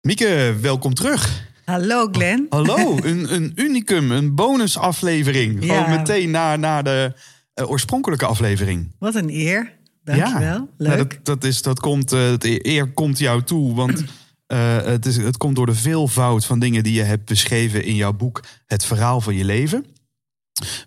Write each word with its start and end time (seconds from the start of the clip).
Mieke, 0.00 0.56
welkom 0.60 0.94
terug. 0.94 1.46
Hallo 1.64 2.08
Glenn. 2.12 2.46
Hallo, 2.50 2.96
een, 3.02 3.34
een 3.34 3.52
unicum, 3.54 4.10
een 4.10 4.34
bonusaflevering. 4.34 5.64
Ja. 5.64 5.82
Gewoon 5.82 5.98
meteen 5.98 6.30
na, 6.30 6.56
na 6.56 6.82
de 6.82 7.12
eh, 7.54 7.70
oorspronkelijke 7.70 8.26
aflevering. 8.26 8.94
Wat 8.98 9.14
een 9.14 9.30
eer. 9.30 9.72
Dankjewel. 10.04 10.40
Ja, 10.40 10.66
Leuk. 10.76 10.88
Nou, 10.88 11.08
dat, 11.08 11.18
dat, 11.22 11.44
is, 11.44 11.62
dat 11.62 11.80
komt, 11.80 12.12
eh, 12.12 12.30
het 12.30 12.44
eer 12.66 12.92
komt 12.92 13.18
jou 13.18 13.42
toe, 13.42 13.74
want 13.74 14.04
eh, 14.46 14.76
het, 14.84 15.06
is, 15.06 15.16
het 15.16 15.36
komt 15.36 15.56
door 15.56 15.66
de 15.66 15.74
veelvoud 15.74 16.44
van 16.44 16.58
dingen 16.58 16.82
die 16.82 16.94
je 16.94 17.02
hebt 17.02 17.24
beschreven 17.24 17.84
in 17.84 17.94
jouw 17.94 18.12
boek 18.12 18.44
Het 18.66 18.84
Verhaal 18.84 19.20
van 19.20 19.34
je 19.34 19.44
Leven. 19.44 19.84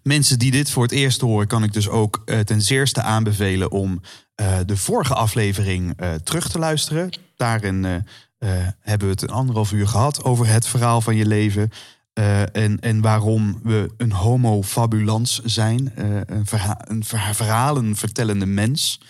Mensen 0.03 0.39
die 0.39 0.51
dit 0.51 0.69
voor 0.69 0.83
het 0.83 0.91
eerst 0.91 1.21
horen, 1.21 1.47
kan 1.47 1.63
ik 1.63 1.73
dus 1.73 1.89
ook 1.89 2.21
eh, 2.25 2.39
ten 2.39 2.61
zeerste 2.61 3.01
aanbevelen 3.01 3.71
om 3.71 4.01
eh, 4.35 4.57
de 4.65 4.77
vorige 4.77 5.13
aflevering 5.13 5.93
eh, 5.97 6.13
terug 6.13 6.49
te 6.49 6.59
luisteren. 6.59 7.09
Daarin 7.35 8.05
eh, 8.41 8.67
hebben 8.79 9.07
we 9.07 9.13
het 9.13 9.21
een 9.21 9.29
anderhalf 9.29 9.71
uur 9.71 9.87
gehad 9.87 10.23
over 10.23 10.47
het 10.47 10.67
verhaal 10.67 11.01
van 11.01 11.15
je 11.15 11.25
leven. 11.25 11.69
eh, 12.13 12.55
en, 12.55 12.79
en 12.79 13.01
waarom 13.01 13.59
we 13.63 13.93
een 13.97 14.11
homo 14.11 14.63
fabulans 14.63 15.39
zijn, 15.43 15.95
eh, 15.95 16.19
een, 16.25 16.45
verha 16.45 16.81
een 16.87 17.03
verha- 17.03 17.33
verhalen 17.33 17.95
vertellende 17.95 18.45
mens. 18.45 19.01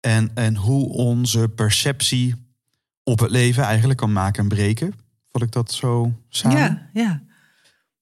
En, 0.00 0.30
en 0.34 0.56
hoe 0.56 0.88
onze 0.88 1.48
perceptie 1.48 2.34
op 3.02 3.18
het 3.18 3.30
leven 3.30 3.62
eigenlijk 3.62 3.98
kan 3.98 4.12
maken 4.12 4.42
en 4.42 4.48
breken. 4.48 4.94
Vat 5.32 5.42
ik 5.42 5.52
dat 5.52 5.72
zo 5.72 6.12
samen? 6.28 6.58
ja, 6.58 6.90
ja. 6.92 7.22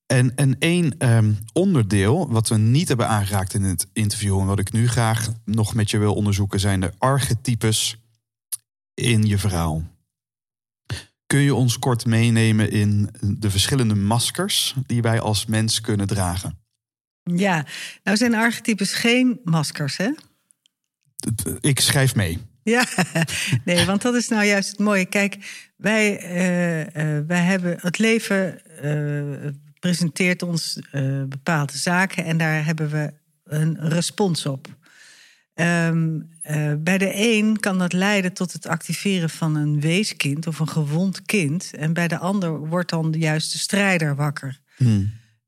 En, 0.06 0.36
en 0.36 0.58
één 0.58 0.98
ehm, 0.98 1.32
onderdeel 1.52 2.30
wat 2.30 2.48
we 2.48 2.56
niet 2.56 2.88
hebben 2.88 3.08
aangeraakt 3.08 3.54
in 3.54 3.62
het 3.62 3.86
interview... 3.92 4.40
en 4.40 4.46
wat 4.46 4.58
ik 4.58 4.72
nu 4.72 4.88
graag 4.88 5.28
nog 5.44 5.74
met 5.74 5.90
je 5.90 5.98
wil 5.98 6.14
onderzoeken... 6.14 6.60
zijn 6.60 6.80
de 6.80 6.92
archetypes 6.98 7.96
in 8.94 9.26
je 9.26 9.38
verhaal. 9.38 9.82
Kun 11.32 11.40
je 11.40 11.54
ons 11.54 11.78
kort 11.78 12.06
meenemen 12.06 12.70
in 12.70 13.08
de 13.20 13.50
verschillende 13.50 13.94
maskers... 13.94 14.74
die 14.86 15.02
wij 15.02 15.20
als 15.20 15.46
mens 15.46 15.80
kunnen 15.80 16.06
dragen? 16.06 16.58
Ja, 17.22 17.66
nou 18.02 18.16
zijn 18.16 18.34
archetypes 18.34 18.92
geen 18.92 19.40
maskers, 19.44 19.96
hè? 19.96 20.10
Ik 21.60 21.80
schrijf 21.80 22.14
mee. 22.14 22.38
Ja, 22.62 22.84
nee, 23.64 23.86
want 23.86 24.02
dat 24.02 24.14
is 24.14 24.28
nou 24.28 24.44
juist 24.44 24.70
het 24.70 24.78
mooie. 24.78 25.04
Kijk, 25.04 25.36
wij, 25.76 26.18
eh, 26.18 27.16
eh, 27.16 27.26
wij 27.26 27.42
hebben 27.42 27.78
het 27.80 27.98
leven 27.98 28.64
eh, 28.82 29.50
presenteert 29.78 30.42
ons 30.42 30.78
bepaalde 31.28 31.76
zaken 31.76 32.24
en 32.24 32.38
daar 32.38 32.64
hebben 32.64 32.90
we 32.90 33.12
een 33.44 33.88
respons 33.88 34.46
op. 34.46 34.68
Ehm, 35.54 36.20
eh, 36.42 36.72
bij 36.78 36.98
de 36.98 37.10
een 37.14 37.60
kan 37.60 37.78
dat 37.78 37.92
leiden 37.92 38.32
tot 38.32 38.52
het 38.52 38.66
activeren 38.66 39.30
van 39.30 39.56
een 39.56 39.80
weeskind 39.80 40.46
of 40.46 40.58
een 40.58 40.68
gewond 40.68 41.22
kind. 41.22 41.70
En 41.74 41.92
bij 41.92 42.08
de 42.08 42.18
ander 42.18 42.68
wordt 42.68 42.90
dan 42.90 43.14
juist 43.18 43.52
de 43.52 43.58
strijder 43.58 44.16
wakker. 44.16 44.60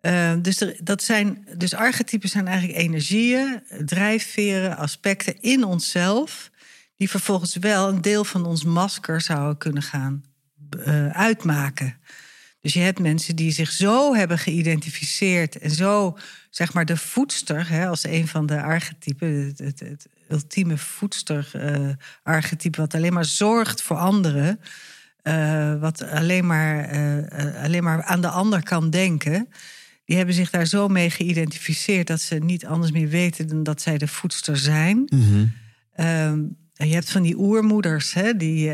Uh, 0.01 0.33
dus, 0.43 0.61
er, 0.61 0.77
dat 0.83 1.03
zijn, 1.03 1.47
dus 1.57 1.75
archetypen 1.75 2.29
zijn 2.29 2.47
eigenlijk 2.47 2.79
energieën, 2.79 3.63
drijfveren, 3.85 4.77
aspecten 4.77 5.41
in 5.41 5.65
onszelf. 5.65 6.51
die 6.97 7.11
vervolgens 7.11 7.57
wel 7.57 7.89
een 7.89 8.01
deel 8.01 8.25
van 8.25 8.47
ons 8.47 8.65
masker 8.65 9.21
zouden 9.21 9.59
kunnen 9.59 9.83
gaan 9.83 10.25
uh, 10.87 11.09
uitmaken. 11.09 11.97
Dus 12.65 12.73
je 12.73 12.81
hebt 12.81 12.99
mensen 12.99 13.37
die 13.37 13.51
zich 13.51 13.71
zo 13.71 14.15
hebben 14.15 14.39
geïdentificeerd 14.39 15.59
en 15.59 15.71
zo, 15.71 16.19
zeg 16.51 16.73
maar, 16.73 16.85
de 16.85 16.97
voedster, 16.97 17.69
hè, 17.69 17.89
als 17.89 18.05
een 18.05 18.29
van 18.29 18.47
de 18.47 18.63
archetypen, 18.63 19.29
het, 19.29 19.59
het, 19.59 19.81
het 19.81 20.09
ultieme 20.29 20.79
voedster-archetype, 20.79 22.81
wat 22.81 22.95
alleen 22.95 23.13
maar 23.13 23.25
zorgt 23.25 23.83
voor 23.83 23.97
anderen. 23.97 24.61
Uh, 25.23 25.81
wat 25.81 26.03
alleen 26.03 26.47
maar, 26.47 26.95
uh, 26.95 27.63
alleen 27.63 27.83
maar 27.83 28.03
aan 28.03 28.21
de 28.21 28.29
ander 28.29 28.63
kan 28.63 28.91
denken. 28.91 29.49
Die 30.05 30.17
hebben 30.17 30.35
zich 30.35 30.51
daar 30.51 30.67
zo 30.67 30.89
mee 30.89 31.11
geïdentificeerd 31.11 32.07
dat 32.07 32.21
ze 32.21 32.35
niet 32.35 32.67
anders 32.67 32.93
meer 32.93 33.09
weten 33.09 33.49
dan 33.49 33.63
dat 33.63 33.83
zij 33.83 33.99
de 33.99 34.09
voedster 34.09 34.57
zijn. 34.57 35.09
En 35.95 36.89
je 36.89 36.95
hebt 36.95 37.11
van 37.11 37.23
die 37.23 37.39
oermoeders, 37.39 38.15
hè, 38.15 38.37
die, 38.37 38.71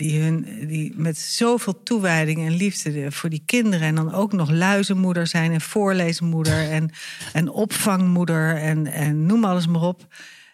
die, 0.00 0.20
hun, 0.20 0.66
die 0.66 0.92
met 0.96 1.18
zoveel 1.18 1.82
toewijding 1.82 2.46
en 2.46 2.56
liefde 2.56 3.12
voor 3.12 3.30
die 3.30 3.42
kinderen. 3.46 3.86
en 3.86 3.94
dan 3.94 4.12
ook 4.12 4.32
nog 4.32 4.50
luizenmoeder 4.50 5.26
zijn 5.26 5.52
en 5.52 5.60
voorleesmoeder 5.60 6.70
en, 6.70 6.90
en 7.32 7.48
opvangmoeder 7.48 8.56
en, 8.56 8.86
en 8.86 9.26
noem 9.26 9.44
alles 9.44 9.66
maar 9.66 9.82
op. 9.82 10.06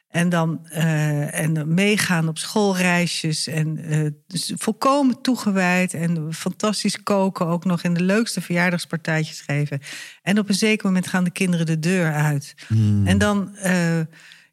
En 0.09 0.29
dan, 0.29 0.67
uh, 0.73 1.41
en 1.41 1.75
meegaan 1.75 2.29
op 2.29 2.39
schoolreisjes. 2.39 3.47
En 3.47 3.79
uh, 3.93 4.11
dus 4.27 4.53
volkomen 4.56 5.21
toegewijd. 5.21 5.95
En 5.95 6.35
fantastisch 6.35 7.03
koken. 7.03 7.47
Ook 7.47 7.65
nog 7.65 7.83
in 7.83 7.95
de 7.95 8.03
leukste 8.03 8.41
verjaardagspartijtjes 8.41 9.41
geven. 9.41 9.81
En 10.23 10.39
op 10.39 10.49
een 10.49 10.55
zeker 10.55 10.87
moment 10.87 11.06
gaan 11.06 11.25
de 11.25 11.31
kinderen 11.31 11.67
de 11.67 11.79
deur 11.79 12.12
uit. 12.12 12.55
Hmm. 12.67 13.06
En 13.06 13.19
dan, 13.19 13.56
uh, 13.65 14.01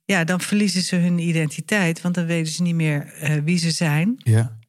ja, 0.06 0.24
dan 0.24 0.42
verliezen 0.42 0.82
ze 0.82 0.96
hun 0.96 1.20
identiteit. 1.20 2.02
Want 2.02 2.16
dan 2.16 2.26
weten 2.26 2.54
ze 2.54 2.62
niet 2.62 2.76
meer 2.76 3.14
wie 3.44 3.58
ze 3.58 3.72
zijn. 3.72 4.16
Ja. 4.18 4.62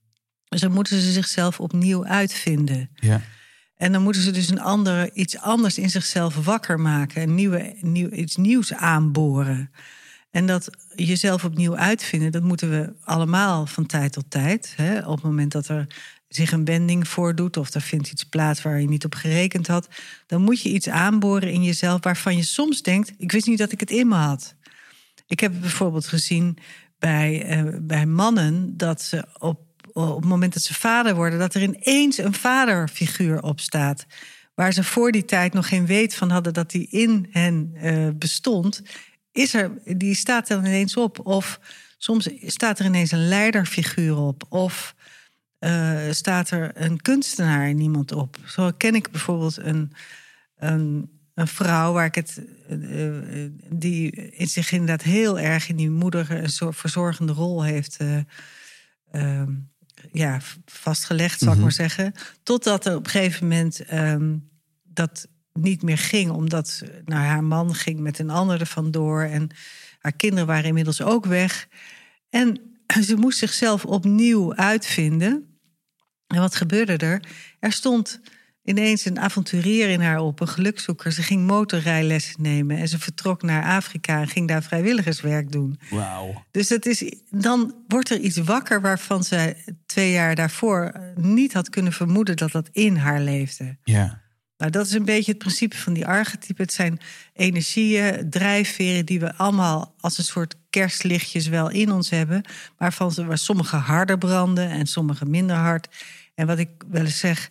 Dus 0.54 0.62
dan 0.62 0.72
moeten 0.72 1.00
ze 1.00 1.12
zichzelf 1.12 1.60
opnieuw 1.60 2.04
uitvinden. 2.04 2.90
Ja. 2.94 3.20
En 3.76 3.92
dan 3.92 4.02
moeten 4.02 4.22
ze 4.22 4.30
dus 4.30 4.50
een 4.50 4.60
ander, 4.60 5.12
iets 5.12 5.38
anders 5.38 5.78
in 5.78 5.90
zichzelf 5.90 6.44
wakker 6.44 6.80
maken. 6.80 7.22
Een 7.22 7.34
nieuwe, 7.34 7.76
nieuw, 7.80 8.10
iets 8.10 8.36
nieuws 8.36 8.72
aanboren. 8.72 9.70
En 10.30 10.46
dat 10.46 10.70
jezelf 10.94 11.44
opnieuw 11.44 11.76
uitvinden, 11.76 12.32
dat 12.32 12.42
moeten 12.42 12.70
we 12.70 12.92
allemaal 13.04 13.66
van 13.66 13.86
tijd 13.86 14.12
tot 14.12 14.30
tijd. 14.30 14.72
Hè? 14.76 14.98
Op 14.98 15.14
het 15.14 15.24
moment 15.24 15.52
dat 15.52 15.68
er 15.68 15.86
zich 16.28 16.52
een 16.52 16.64
wending 16.64 17.08
voordoet 17.08 17.56
of 17.56 17.74
er 17.74 17.80
vindt 17.80 18.10
iets 18.10 18.24
plaats 18.24 18.62
waar 18.62 18.80
je 18.80 18.88
niet 18.88 19.04
op 19.04 19.14
gerekend 19.14 19.66
had, 19.66 19.88
dan 20.26 20.42
moet 20.42 20.62
je 20.62 20.68
iets 20.68 20.88
aanboren 20.88 21.52
in 21.52 21.64
jezelf 21.64 22.02
waarvan 22.02 22.36
je 22.36 22.42
soms 22.42 22.82
denkt: 22.82 23.12
ik 23.18 23.32
wist 23.32 23.46
niet 23.46 23.58
dat 23.58 23.72
ik 23.72 23.80
het 23.80 23.90
in 23.90 24.08
me 24.08 24.14
had. 24.14 24.54
Ik 25.26 25.40
heb 25.40 25.52
bijvoorbeeld 25.60 26.06
gezien 26.06 26.58
bij, 26.98 27.58
uh, 27.58 27.78
bij 27.80 28.06
mannen 28.06 28.76
dat 28.76 29.02
ze 29.02 29.26
op, 29.38 29.73
op 29.94 30.16
het 30.16 30.24
moment 30.24 30.52
dat 30.52 30.62
ze 30.62 30.74
vader 30.74 31.14
worden, 31.14 31.38
dat 31.38 31.54
er 31.54 31.62
ineens 31.62 32.18
een 32.18 32.34
vaderfiguur 32.34 33.42
op 33.42 33.60
staat. 33.60 34.06
Waar 34.54 34.72
ze 34.72 34.84
voor 34.84 35.12
die 35.12 35.24
tijd 35.24 35.52
nog 35.52 35.68
geen 35.68 35.86
weet 35.86 36.14
van 36.14 36.30
hadden 36.30 36.52
dat 36.52 36.70
die 36.70 36.86
in 36.90 37.26
hen 37.30 37.74
uh, 37.82 38.08
bestond 38.14 38.82
is 39.32 39.54
er, 39.54 39.70
die 39.84 40.14
staat 40.14 40.48
er 40.48 40.58
ineens 40.58 40.96
op. 40.96 41.26
Of 41.26 41.60
soms 41.98 42.28
staat 42.40 42.78
er 42.78 42.84
ineens 42.84 43.10
een 43.10 43.28
leiderfiguur 43.28 44.16
op. 44.16 44.44
Of 44.48 44.94
uh, 45.60 46.10
staat 46.10 46.50
er 46.50 46.70
een 46.74 47.00
kunstenaar 47.00 47.68
in 47.68 47.80
iemand 47.80 48.12
op. 48.12 48.36
Zo 48.46 48.70
ken 48.76 48.94
ik 48.94 49.10
bijvoorbeeld 49.10 49.56
een, 49.56 49.92
een, 50.56 51.10
een 51.34 51.48
vrouw 51.48 51.92
waar 51.92 52.04
ik 52.04 52.14
het. 52.14 52.42
Die 53.70 54.10
in 54.12 54.46
zich 54.46 54.72
inderdaad 54.72 55.02
heel 55.02 55.38
erg 55.38 55.68
in 55.68 55.76
die 55.76 55.90
moeder 55.90 56.30
een 56.30 56.48
soort 56.48 56.76
verzorgende 56.76 57.32
rol 57.32 57.62
heeft. 57.62 57.96
Uh, 59.12 59.42
ja, 60.12 60.40
vastgelegd, 60.66 61.40
zal 61.40 61.52
ik 61.52 61.58
maar 61.58 61.72
zeggen. 61.72 62.12
Totdat 62.42 62.86
er 62.86 62.96
op 62.96 63.04
een 63.04 63.10
gegeven 63.10 63.48
moment 63.48 63.92
um, 63.92 64.48
dat 64.82 65.28
niet 65.52 65.82
meer 65.82 65.98
ging, 65.98 66.30
omdat 66.30 66.82
nou, 67.04 67.22
haar 67.22 67.44
man 67.44 67.74
ging 67.74 68.00
met 68.00 68.18
een 68.18 68.30
ander 68.30 68.60
er 68.60 68.66
vandoor 68.66 69.22
en 69.22 69.50
haar 69.98 70.12
kinderen 70.12 70.46
waren 70.46 70.64
inmiddels 70.64 71.02
ook 71.02 71.26
weg. 71.26 71.68
En 72.30 72.60
ze 73.06 73.16
moest 73.16 73.38
zichzelf 73.38 73.84
opnieuw 73.84 74.54
uitvinden. 74.54 75.58
En 76.26 76.40
wat 76.40 76.54
gebeurde 76.54 76.96
er? 76.96 77.22
Er 77.58 77.72
stond 77.72 78.20
ineens 78.64 79.04
een 79.04 79.20
avonturier 79.20 79.88
in 79.88 80.00
haar 80.00 80.20
op, 80.20 80.40
een 80.40 80.48
gelukzoeker. 80.48 81.12
Ze 81.12 81.22
ging 81.22 81.46
motorrijlessen 81.46 82.42
nemen 82.42 82.76
en 82.76 82.88
ze 82.88 82.98
vertrok 82.98 83.42
naar 83.42 83.64
Afrika 83.64 84.20
en 84.20 84.28
ging 84.28 84.48
daar 84.48 84.62
vrijwilligerswerk 84.62 85.52
doen. 85.52 85.80
Wauw. 85.90 86.44
Dus 86.50 86.68
dat 86.68 86.86
is, 86.86 87.14
dan 87.30 87.74
wordt 87.88 88.10
er 88.10 88.18
iets 88.18 88.36
wakker 88.36 88.80
waarvan 88.80 89.24
ze 89.24 89.56
twee 89.86 90.12
jaar 90.12 90.34
daarvoor 90.34 91.00
niet 91.14 91.52
had 91.52 91.68
kunnen 91.68 91.92
vermoeden 91.92 92.36
dat 92.36 92.52
dat 92.52 92.68
in 92.72 92.96
haar 92.96 93.20
leefde. 93.20 93.76
Ja. 93.84 94.22
Nou, 94.56 94.70
dat 94.70 94.86
is 94.86 94.92
een 94.92 95.04
beetje 95.04 95.30
het 95.30 95.40
principe 95.40 95.76
van 95.76 95.92
die 95.92 96.06
archetypen. 96.06 96.64
Het 96.64 96.72
zijn 96.72 97.00
energieën, 97.32 98.30
drijfveren 98.30 99.06
die 99.06 99.20
we 99.20 99.34
allemaal 99.34 99.94
als 100.00 100.18
een 100.18 100.24
soort 100.24 100.54
kerstlichtjes 100.70 101.46
wel 101.46 101.70
in 101.70 101.92
ons 101.92 102.10
hebben. 102.10 102.44
Waarvan 102.78 103.12
ze, 103.12 103.24
waar 103.24 103.38
sommige 103.38 103.76
harder 103.76 104.18
branden 104.18 104.70
en 104.70 104.86
sommige 104.86 105.24
minder 105.24 105.56
hard. 105.56 105.88
En 106.34 106.46
wat 106.46 106.58
ik 106.58 106.68
wel 106.90 107.04
eens 107.04 107.18
zeg, 107.18 107.50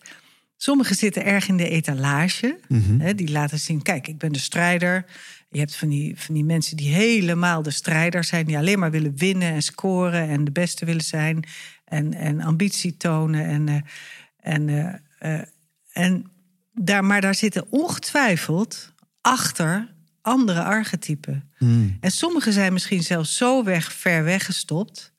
sommige 0.63 0.93
zitten 0.93 1.25
erg 1.25 1.47
in 1.47 1.57
de 1.57 1.69
etalage. 1.69 2.59
Mhm. 2.67 2.99
Hè, 2.99 3.15
die 3.15 3.31
laten 3.31 3.59
zien, 3.59 3.81
kijk, 3.81 4.07
ik 4.07 4.17
ben 4.17 4.31
de 4.31 4.39
strijder. 4.39 5.05
Je 5.49 5.59
hebt 5.59 5.75
van 5.75 5.89
die, 5.89 6.13
van 6.19 6.33
die 6.33 6.43
mensen 6.43 6.77
die 6.77 6.93
helemaal 6.93 7.61
de 7.61 7.71
strijder 7.71 8.23
zijn. 8.23 8.45
Die 8.45 8.57
alleen 8.57 8.79
maar 8.79 8.91
willen 8.91 9.17
winnen 9.17 9.53
en 9.53 9.61
scoren 9.61 10.27
en 10.27 10.43
de 10.43 10.51
beste 10.51 10.85
willen 10.85 11.03
zijn. 11.03 11.43
En, 11.85 12.13
en 12.13 12.41
ambitie 12.41 12.97
tonen. 12.97 13.45
En, 13.45 13.67
uh, 13.67 13.81
en, 14.39 14.67
uh, 14.67 14.93
uh, 15.31 15.41
en 15.91 16.31
daar, 16.73 17.05
maar 17.05 17.21
daar 17.21 17.35
zitten 17.35 17.71
ongetwijfeld 17.71 18.93
achter 19.21 19.93
andere 20.21 20.63
archetypen. 20.63 21.51
Mm. 21.59 21.97
En 21.99 22.11
sommige 22.11 22.51
zijn 22.51 22.73
misschien 22.73 23.03
zelfs 23.03 23.37
zo 23.37 23.63
weg, 23.63 23.93
ver 23.93 24.23
weggestopt. 24.23 25.12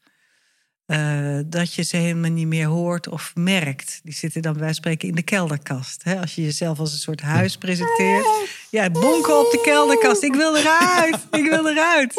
Eh, 0.86 1.38
dat 1.46 1.74
je 1.74 1.82
ze 1.82 1.96
helemaal 1.96 2.30
niet 2.30 2.46
meer 2.46 2.66
hoort 2.66 3.08
of 3.08 3.32
merkt. 3.34 4.00
Die 4.02 4.14
zitten 4.14 4.42
dan 4.42 4.52
bij 4.52 4.60
wijze 4.62 4.74
van 4.74 4.84
spreken 4.84 5.08
in 5.08 5.14
de 5.14 5.22
kelderkast. 5.22 6.04
Hè? 6.04 6.20
Als 6.20 6.34
je 6.34 6.42
jezelf 6.42 6.78
als 6.78 6.92
een 6.92 6.98
soort 6.98 7.20
huis 7.20 7.56
presenteert. 7.56 8.26
Ja, 8.70 8.90
bonken 8.90 9.38
op 9.38 9.50
de 9.50 9.60
kelderkast. 9.64 10.22
Ik 10.22 10.34
wil 10.34 10.56
eruit. 10.56 11.16
Ik 11.30 11.44
wil 11.48 11.68
eruit. 11.68 12.14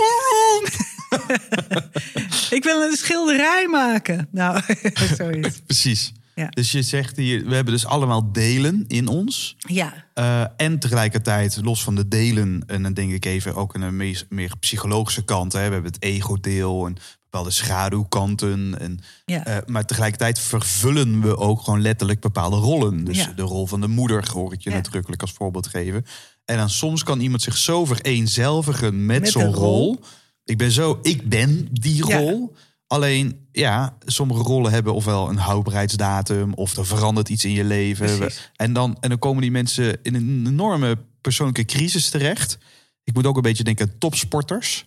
ik 2.57 2.63
wil 2.63 2.81
een 2.81 2.95
schilderij 2.95 3.67
maken. 3.67 4.27
Nou, 4.31 4.61
zoiets. 5.17 5.59
Precies. 5.65 6.13
Ja. 6.35 6.49
Dus 6.49 6.71
je 6.71 6.81
zegt 6.81 7.17
hier, 7.17 7.45
we 7.45 7.55
hebben 7.55 7.73
dus 7.73 7.85
allemaal 7.85 8.31
delen 8.31 8.85
in 8.87 9.07
ons. 9.07 9.55
Ja, 9.57 10.03
Eh, 10.13 10.45
en 10.57 10.79
tegelijkertijd, 10.79 11.59
los 11.61 11.83
van 11.83 11.95
de 11.95 12.07
delen, 12.07 12.63
en 12.67 12.83
dan 12.83 12.93
denk 12.93 13.11
ik 13.11 13.25
even 13.25 13.55
ook 13.55 13.73
een 13.73 13.95
meer, 13.95 14.23
meer 14.29 14.51
psychologische 14.59 15.25
kant. 15.25 15.53
Hè. 15.53 15.67
We 15.67 15.73
hebben 15.73 15.91
het 15.91 16.01
ego-deel 16.03 16.85
en 16.85 16.97
bepaalde 17.35 17.55
schaduwkanten. 17.55 18.79
En, 18.79 18.99
Ja. 19.25 19.45
eh, 19.45 19.57
maar 19.65 19.85
tegelijkertijd 19.85 20.39
vervullen 20.39 21.21
we 21.21 21.37
ook 21.37 21.61
gewoon 21.61 21.81
letterlijk 21.81 22.19
bepaalde 22.19 22.55
rollen. 22.55 23.03
Dus 23.03 23.17
Ja. 23.17 23.31
de 23.35 23.41
rol 23.41 23.67
van 23.67 23.81
de 23.81 23.87
moeder 23.87 24.29
hoor 24.33 24.53
ik 24.53 24.61
je 24.61 24.69
Ja. 24.69 24.75
nadrukkelijk 24.75 25.21
als 25.21 25.31
voorbeeld 25.31 25.67
geven. 25.67 26.05
En 26.45 26.57
dan 26.57 26.69
soms 26.69 27.03
kan 27.03 27.19
iemand 27.19 27.41
zich 27.41 27.57
zo 27.57 27.85
vereenzelvigen 27.85 29.05
met, 29.05 29.21
Met 29.21 29.29
zo'n 29.29 29.53
rol. 29.53 29.99
Ik 30.43 30.57
ben 30.57 30.71
zo, 30.71 30.99
ik 31.01 31.29
ben 31.29 31.67
die 31.71 32.01
rol. 32.01 32.55
Alleen, 32.87 33.47
ja, 33.51 33.97
sommige 34.05 34.41
rollen 34.41 34.71
hebben 34.71 34.93
ofwel 34.93 35.29
een 35.29 35.37
houdbaarheidsdatum... 35.37 36.53
of 36.53 36.77
er 36.77 36.85
verandert 36.85 37.29
iets 37.29 37.45
in 37.45 37.51
je 37.51 37.63
leven. 37.63 38.17
Precies. 38.17 38.51
En 38.55 38.73
dan, 38.73 38.97
en 38.99 39.09
dan 39.09 39.19
komen 39.19 39.41
die 39.41 39.51
mensen 39.51 39.97
in 40.03 40.15
een 40.15 40.43
enorme 40.47 40.97
persoonlijke 41.21 41.65
crisis 41.65 42.09
terecht. 42.09 42.57
Ik 43.03 43.13
moet 43.13 43.25
ook 43.25 43.35
een 43.35 43.41
beetje 43.41 43.63
denken 43.63 43.87
aan 43.89 43.97
topsporters. 43.97 44.85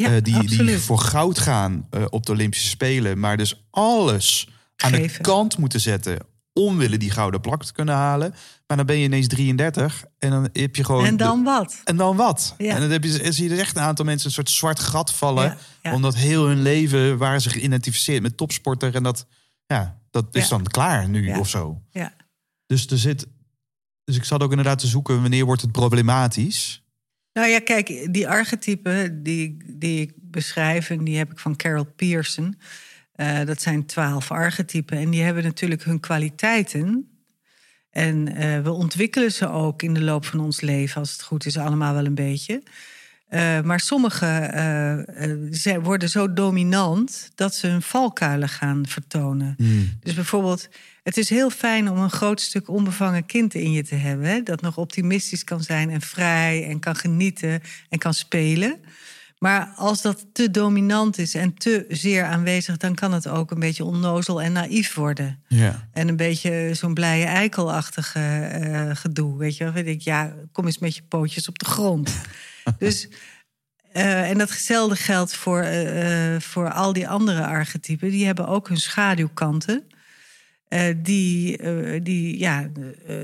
Ja 0.00 0.14
eh, 0.14 0.22
die, 0.22 0.46
die 0.46 0.78
voor 0.78 0.98
goud 0.98 1.38
gaan 1.38 1.86
eh, 1.90 2.04
op 2.10 2.26
de 2.26 2.32
Olympische 2.32 2.68
Spelen. 2.68 3.18
Maar 3.18 3.36
dus 3.36 3.64
alles 3.70 4.48
aan 4.76 4.92
de 4.92 5.10
kant 5.20 5.58
moeten 5.58 5.80
zetten... 5.80 6.18
om 6.52 6.76
willen 6.76 6.98
die 6.98 7.10
gouden 7.10 7.40
plak 7.40 7.64
te 7.64 7.72
kunnen 7.72 7.94
halen. 7.94 8.34
Maar 8.66 8.76
dan 8.76 8.86
ben 8.86 8.98
je 8.98 9.04
ineens 9.04 9.26
33 9.26 10.04
en 10.18 10.30
dan 10.30 10.48
heb 10.52 10.76
je 10.76 10.84
gewoon... 10.84 11.04
En 11.04 11.16
dan 11.16 11.38
de- 11.38 11.44
wat? 11.44 11.80
en 11.84 11.96
dan 11.96 12.16
wat? 12.16 12.54
Ja. 12.58 12.74
En 12.74 12.80
dan 12.80 12.90
heb 12.90 13.04
je, 13.04 13.32
zie 13.32 13.48
je 13.48 13.54
er 13.54 13.60
echt 13.60 13.76
een 13.76 13.82
aantal 13.82 14.04
mensen 14.04 14.26
een 14.26 14.34
soort 14.34 14.50
zwart 14.50 14.80
gat 14.80 15.12
vallen. 15.12 15.44
Ja, 15.44 15.56
ja. 15.82 15.94
Omdat 15.94 16.14
heel 16.14 16.46
hun 16.46 16.62
leven 16.62 17.18
waren 17.18 17.40
ze 17.40 17.50
geïdentificeerd 17.50 18.22
met 18.22 18.36
topsporter. 18.36 18.94
En 18.94 19.02
dat, 19.02 19.26
ja, 19.66 19.98
dat 20.10 20.26
is 20.32 20.48
dan 20.48 20.62
klaar 20.62 21.08
nu 21.08 21.32
of 21.38 21.48
zo. 21.48 21.82
Ja. 21.90 22.12
Dus 22.66 22.86
er 22.86 22.98
zit. 22.98 23.26
Dus 24.04 24.16
ik 24.16 24.24
zat 24.24 24.42
ook 24.42 24.50
inderdaad 24.50 24.78
te 24.78 24.86
zoeken 24.86 25.20
wanneer 25.20 25.44
wordt 25.44 25.62
het 25.62 25.72
problematisch. 25.72 26.79
Nou 27.32 27.48
ja, 27.48 27.60
kijk, 27.60 28.08
die 28.10 28.28
archetypen 28.28 29.22
die, 29.22 29.56
die 29.66 30.00
ik 30.00 30.12
beschrijf, 30.16 30.90
en 30.90 31.04
die 31.04 31.16
heb 31.16 31.30
ik 31.30 31.38
van 31.38 31.56
Carol 31.56 31.84
Pearson. 31.84 32.58
Eh, 33.12 33.44
dat 33.44 33.62
zijn 33.62 33.86
twaalf 33.86 34.30
archetypen. 34.30 34.98
En 34.98 35.10
die 35.10 35.22
hebben 35.22 35.42
natuurlijk 35.42 35.84
hun 35.84 36.00
kwaliteiten. 36.00 37.08
En 37.90 38.34
eh, 38.34 38.60
we 38.60 38.70
ontwikkelen 38.70 39.32
ze 39.32 39.48
ook 39.48 39.82
in 39.82 39.94
de 39.94 40.02
loop 40.02 40.24
van 40.24 40.40
ons 40.40 40.60
leven, 40.60 41.00
als 41.00 41.12
het 41.12 41.22
goed 41.22 41.46
is, 41.46 41.56
allemaal 41.56 41.94
wel 41.94 42.04
een 42.06 42.14
beetje. 42.14 42.62
Eh, 43.28 43.60
maar 43.60 43.80
sommige 43.80 44.28
zij 45.50 45.80
worden 45.80 46.08
zo 46.08 46.32
dominant 46.32 47.30
dat 47.34 47.54
ze 47.54 47.66
hun 47.66 47.82
valkuilen 47.82 48.48
gaan 48.48 48.86
vertonen. 48.86 49.56
Dus 50.00 50.14
bijvoorbeeld, 50.14 50.68
het 51.02 51.16
is 51.16 51.28
heel 51.28 51.50
fijn 51.50 51.90
om 51.90 51.98
een 51.98 52.10
groot 52.10 52.40
stuk 52.40 52.68
onbevangen 52.68 53.26
kind 53.26 53.54
in 53.54 53.72
je 53.72 53.82
te 53.82 53.94
hebben. 53.94 54.26
Hè? 54.26 54.42
Dat 54.42 54.60
nog 54.60 54.76
optimistisch 54.76 55.44
kan 55.44 55.62
zijn 55.62 55.90
en 55.90 56.00
vrij 56.00 56.66
en 56.68 56.78
kan 56.78 56.96
genieten 56.96 57.60
en 57.88 57.98
kan 57.98 58.14
spelen. 58.14 58.80
Maar 59.40 59.72
als 59.76 60.02
dat 60.02 60.26
te 60.32 60.50
dominant 60.50 61.18
is 61.18 61.34
en 61.34 61.54
te 61.54 61.84
zeer 61.88 62.24
aanwezig, 62.24 62.76
dan 62.76 62.94
kan 62.94 63.12
het 63.12 63.28
ook 63.28 63.50
een 63.50 63.58
beetje 63.58 63.84
onnozel 63.84 64.42
en 64.42 64.52
naïef 64.52 64.94
worden. 64.94 65.42
Ja. 65.48 65.88
En 65.92 66.08
een 66.08 66.16
beetje 66.16 66.70
zo'n 66.74 66.94
blije 66.94 67.24
eikelachtige 67.24 68.20
eh, 68.20 68.90
gedoe. 68.96 69.38
Weet 69.38 69.56
je 69.56 69.64
wel? 69.64 69.72
Weet 69.72 69.86
ik, 69.86 70.00
ja, 70.00 70.34
kom 70.52 70.66
eens 70.66 70.78
met 70.78 70.94
je 70.94 71.02
pootjes 71.08 71.48
op 71.48 71.58
de 71.58 71.64
grond. 71.64 72.14
dus, 72.78 73.08
eh, 73.92 74.30
en 74.30 74.38
datzelfde 74.38 74.96
geldt 74.96 75.34
voor, 75.34 75.60
eh, 75.60 76.40
voor 76.40 76.72
al 76.72 76.92
die 76.92 77.08
andere 77.08 77.46
archetypen. 77.46 78.10
Die 78.10 78.26
hebben 78.26 78.48
ook 78.48 78.68
hun 78.68 78.80
schaduwkanten. 78.80 79.84
Eh, 80.70 80.94
die, 80.96 81.56
eh, 81.56 82.00
die, 82.02 82.38
ja, 82.38 82.70
eh, 83.06 83.16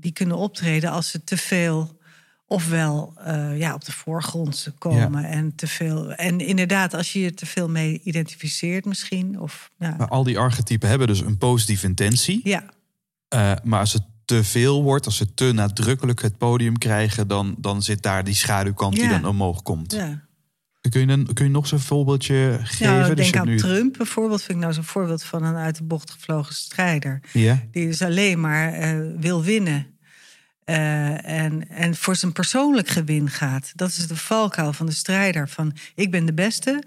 die 0.00 0.12
kunnen 0.12 0.36
optreden 0.36 0.90
als 0.90 1.10
ze 1.10 1.24
te 1.24 1.36
veel 1.36 2.00
ofwel 2.46 3.14
ja, 3.56 3.74
op 3.74 3.84
de 3.84 3.92
voorgrond 3.92 4.68
komen 4.78 5.24
en 5.24 5.54
te 5.54 5.66
veel. 5.66 6.12
En 6.12 6.40
inderdaad, 6.40 6.94
als 6.94 7.12
je 7.12 7.20
je 7.20 7.34
te 7.34 7.46
veel 7.46 7.68
mee 7.68 8.00
identificeert, 8.04 8.84
misschien. 8.84 9.40
Of, 9.40 9.70
ja, 9.78 9.94
Maar 9.98 10.08
al 10.08 10.22
die 10.22 10.38
archetypen 10.38 10.88
hebben 10.88 11.06
dus 11.06 11.20
een 11.20 11.38
positieve 11.38 11.86
intentie. 11.86 12.40
ja, 12.44 12.64
maar 13.62 13.80
als 13.80 13.92
het 13.92 14.02
te 14.24 14.44
veel 14.44 14.82
wordt, 14.82 15.06
als 15.06 15.16
ze 15.16 15.34
te 15.34 15.52
nadrukkelijk 15.52 16.22
het 16.22 16.38
podium 16.38 16.78
krijgen, 16.78 17.28
dan, 17.28 17.54
dan 17.58 17.82
zit 17.82 18.02
daar 18.02 18.24
die 18.24 18.34
schaduwkant 18.34 18.94
die 18.94 19.08
dan 19.08 19.26
omhoog 19.26 19.62
komt. 19.62 19.92
ja. 19.92 20.30
Kun, 20.90 21.00
je 21.00 21.12
een, 21.12 21.32
kun 21.32 21.44
je 21.44 21.50
nog 21.50 21.66
zo'n 21.66 21.78
voorbeeldje 21.78 22.58
geven? 22.62 22.86
Nou, 22.96 23.14
Dus 23.14 23.24
denk 23.30 23.36
aan 23.36 23.46
nu- 23.46 23.58
Trump 23.58 23.96
bijvoorbeeld. 23.96 24.40
Vind 24.42 24.52
ik 24.52 24.62
nou 24.62 24.72
zo'n 24.72 24.84
voorbeeld 24.84 25.22
van 25.22 25.44
een 25.44 25.54
uit 25.56 25.76
de 25.76 25.84
bocht 25.84 26.10
gevlogen 26.10 26.54
strijder. 26.54 27.20
Die 27.70 27.86
dus 27.86 28.02
alleen 28.02 28.40
maar 28.40 28.72
eh, 28.72 28.98
wil 29.18 29.42
winnen. 29.42 29.86
Eh, 30.64 31.28
en, 31.28 31.68
en 31.68 31.94
voor 31.94 32.16
zijn 32.16 32.32
persoonlijk 32.32 32.88
gewin 32.88 33.30
gaat. 33.30 33.72
Dat 33.74 33.88
is 33.88 34.06
de 34.06 34.16
valkuil 34.16 34.72
van 34.72 34.86
de 34.86 34.92
strijder. 34.92 35.48
Van 35.48 35.72
ik 35.94 36.10
ben 36.10 36.26
de 36.26 36.34
beste. 36.34 36.82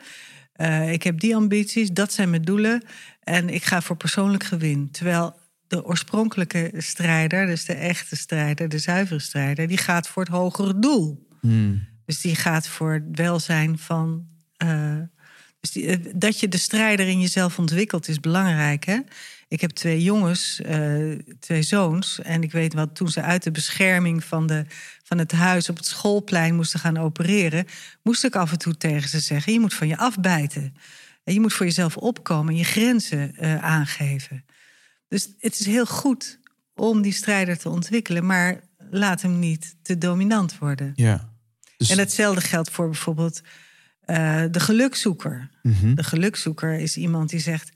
eh, 0.53 0.91
ik 0.93 1.03
heb 1.03 1.19
die 1.19 1.35
ambities. 1.35 1.89
Dat 1.91 2.13
zijn 2.13 2.29
mijn 2.29 2.41
doelen. 2.41 2.83
En 3.23 3.49
ik 3.49 3.63
ga 3.63 3.81
voor 3.81 3.97
persoonlijk 3.97 4.43
gewin. 4.43 4.91
Terwijl 4.91 5.35
de 5.67 5.85
oorspronkelijke 5.85 6.71
strijder, 6.77 7.45
dus 7.45 7.65
de 7.65 7.73
echte 7.73 8.15
strijder, 8.15 8.69
de 8.69 8.77
zuivere 8.79 9.19
strijder, 9.19 9.67
die 9.67 9.77
gaat 9.77 10.07
voor 10.07 10.23
het 10.23 10.31
hogere 10.31 10.79
doel. 10.79 11.27
Hmm. 11.41 11.87
Dus 12.05 12.21
die 12.21 12.35
gaat 12.35 12.67
voor 12.67 12.93
het 12.93 13.03
welzijn 13.11 13.79
van. 13.79 14.27
eh, 14.57 14.97
dus 15.59 15.75
eh, 15.75 15.97
dat 16.15 16.39
je 16.39 16.47
de 16.47 16.57
strijder 16.57 17.07
in 17.07 17.19
jezelf 17.21 17.59
ontwikkelt 17.59 18.07
is 18.07 18.19
belangrijk. 18.19 18.83
Hè? 18.85 18.99
Ik 19.47 19.61
heb 19.61 19.69
twee 19.69 20.03
jongens, 20.03 20.61
eh, 20.61 21.11
twee 21.39 21.61
zoons. 21.61 22.21
En 22.21 22.43
ik 22.43 22.51
weet 22.51 22.73
wat, 22.73 22.95
toen 22.95 23.09
ze 23.09 23.21
uit 23.21 23.43
de 23.43 23.51
bescherming 23.51 24.23
van, 24.23 24.47
de, 24.47 24.65
van 25.03 25.17
het 25.17 25.31
huis 25.31 25.69
op 25.69 25.75
het 25.77 25.85
schoolplein 25.85 26.55
moesten 26.55 26.79
gaan 26.79 26.97
opereren, 26.97 27.65
moest 28.03 28.23
ik 28.23 28.35
af 28.35 28.51
en 28.51 28.57
toe 28.57 28.77
tegen 28.77 29.09
ze 29.09 29.19
zeggen: 29.19 29.53
je 29.53 29.59
moet 29.59 29.73
van 29.73 29.87
je 29.87 29.97
afbijten. 29.97 30.75
En 31.23 31.33
je 31.33 31.39
moet 31.39 31.53
voor 31.53 31.65
jezelf 31.65 31.97
opkomen 31.97 32.53
en 32.53 32.59
je 32.59 32.63
grenzen 32.63 33.35
aangeven. 33.61 34.45
Dus 35.07 35.29
het 35.39 35.59
is 35.59 35.65
heel 35.65 35.85
goed 35.85 36.39
om 36.75 37.01
die 37.01 37.13
strijder 37.13 37.57
te 37.57 37.69
ontwikkelen, 37.69 38.25
maar 38.25 38.61
laat 38.89 39.21
hem 39.21 39.39
niet 39.39 39.75
te 39.81 39.97
dominant 39.97 40.57
worden. 40.57 40.91
ja. 40.95 41.34
Dus, 41.77 41.89
En 41.89 41.97
hetzelfde 41.97 42.41
geldt 42.41 42.69
voor 42.69 42.85
bijvoorbeeld 42.85 43.41
eh, 44.05 44.43
de 44.51 44.59
gelukzoeker. 44.59 45.49
Mhm. 45.61 45.93
De 45.93 46.03
gelukzoeker 46.03 46.79
is 46.79 46.97
iemand 46.97 47.29
die 47.29 47.39
zegt: 47.39 47.71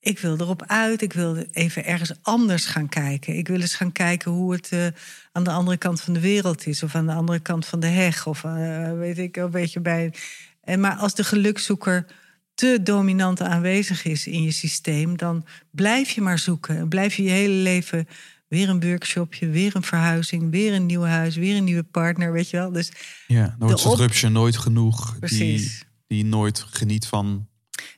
Ik 0.00 0.18
wil 0.18 0.40
erop 0.40 0.62
uit, 0.66 1.02
ik 1.02 1.12
wil 1.12 1.36
even 1.52 1.84
ergens 1.84 2.12
anders 2.22 2.66
gaan 2.66 2.88
kijken. 2.88 3.36
Ik 3.36 3.48
wil 3.48 3.60
eens 3.60 3.74
gaan 3.74 3.92
kijken 3.92 4.30
hoe 4.30 4.52
het 4.52 4.68
eh, 4.68 4.86
aan 5.32 5.44
de 5.44 5.50
andere 5.50 5.76
kant 5.76 6.00
van 6.00 6.12
de 6.12 6.20
wereld 6.20 6.66
is, 6.66 6.82
of 6.82 6.94
aan 6.94 7.06
de 7.06 7.12
andere 7.12 7.38
kant 7.38 7.66
van 7.66 7.80
de 7.80 7.86
heg, 7.86 8.26
of 8.26 8.44
eh, 8.44 8.92
weet 8.92 9.18
ik 9.18 9.36
een 9.36 9.50
beetje 9.50 9.80
bij. 9.80 10.12
En 10.60 10.80
maar 10.80 10.96
als 10.96 11.14
de 11.14 11.24
gelukzoeker 11.24 12.06
te 12.54 12.78
dominant 12.82 13.40
aanwezig 13.40 14.04
is 14.04 14.26
in 14.26 14.42
je 14.42 14.50
systeem, 14.50 15.16
dan 15.16 15.46
blijf 15.70 16.10
je 16.10 16.20
maar 16.20 16.38
zoeken. 16.38 16.76
En 16.76 16.88
blijf 16.88 17.14
je 17.14 17.22
je 17.22 17.30
hele 17.30 17.54
leven 17.54 18.08
weer 18.48 18.68
een 18.68 18.80
workshopje, 18.80 19.48
weer 19.48 19.76
een 19.76 19.82
verhuizing, 19.82 20.50
weer 20.50 20.72
een 20.74 20.86
nieuw 20.86 21.02
huis, 21.02 21.36
weer 21.36 21.56
een 21.56 21.64
nieuwe 21.64 21.82
partner, 21.82 22.32
weet 22.32 22.50
je 22.50 22.56
wel. 22.56 22.72
Dus 22.72 22.92
ja, 23.26 23.56
nooit 23.58 23.78
de 23.78 23.88
op- 23.88 23.90
disruption, 23.96 24.32
nooit 24.32 24.56
genoeg. 24.56 25.10
Die, 25.10 25.18
Precies. 25.18 25.84
die 26.06 26.24
nooit 26.24 26.58
geniet 26.60 27.06
van. 27.06 27.48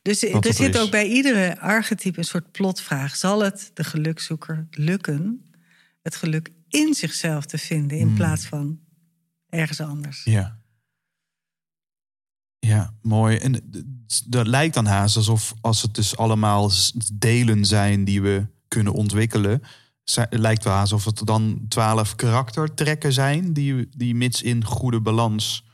Dus 0.02 0.22
er 0.22 0.54
zit 0.54 0.74
is. 0.74 0.80
ook 0.80 0.90
bij 0.90 1.06
iedere 1.06 1.60
archetype 1.60 2.18
een 2.18 2.24
soort 2.24 2.50
plotvraag. 2.52 3.16
Zal 3.16 3.42
het 3.42 3.70
de 3.74 3.84
gelukzoeker 3.84 4.66
lukken 4.70 5.50
het 6.02 6.16
geluk 6.16 6.50
in 6.68 6.94
zichzelf 6.94 7.46
te 7.46 7.58
vinden 7.58 7.98
in 7.98 8.06
Hmm. 8.06 8.14
plaats 8.16 8.44
van 8.46 8.80
ergens 9.48 9.80
anders? 9.80 10.24
Ja. 10.24 10.58
Ja, 12.58 12.94
mooi. 13.02 13.36
En 13.36 13.70
dat 14.26 14.46
lijkt 14.46 14.74
dan 14.74 14.86
haast 14.86 15.16
alsof 15.16 15.54
als 15.60 15.82
het 15.82 15.94
dus 15.94 16.16
allemaal 16.16 16.70
delen 17.12 17.64
zijn 17.64 18.04
die 18.04 18.22
we 18.22 18.46
kunnen 18.68 18.92
ontwikkelen. 18.92 19.62
Lijkt 20.30 20.64
wel 20.64 20.74
alsof 20.74 21.04
het 21.04 21.20
dan 21.24 21.60
twaalf 21.68 22.14
karaktertrekken 22.16 23.12
zijn 23.12 23.52
die, 23.52 23.88
die 23.96 24.14
mits 24.14 24.42
in 24.42 24.64
goede 24.64 25.00
balans. 25.00 25.66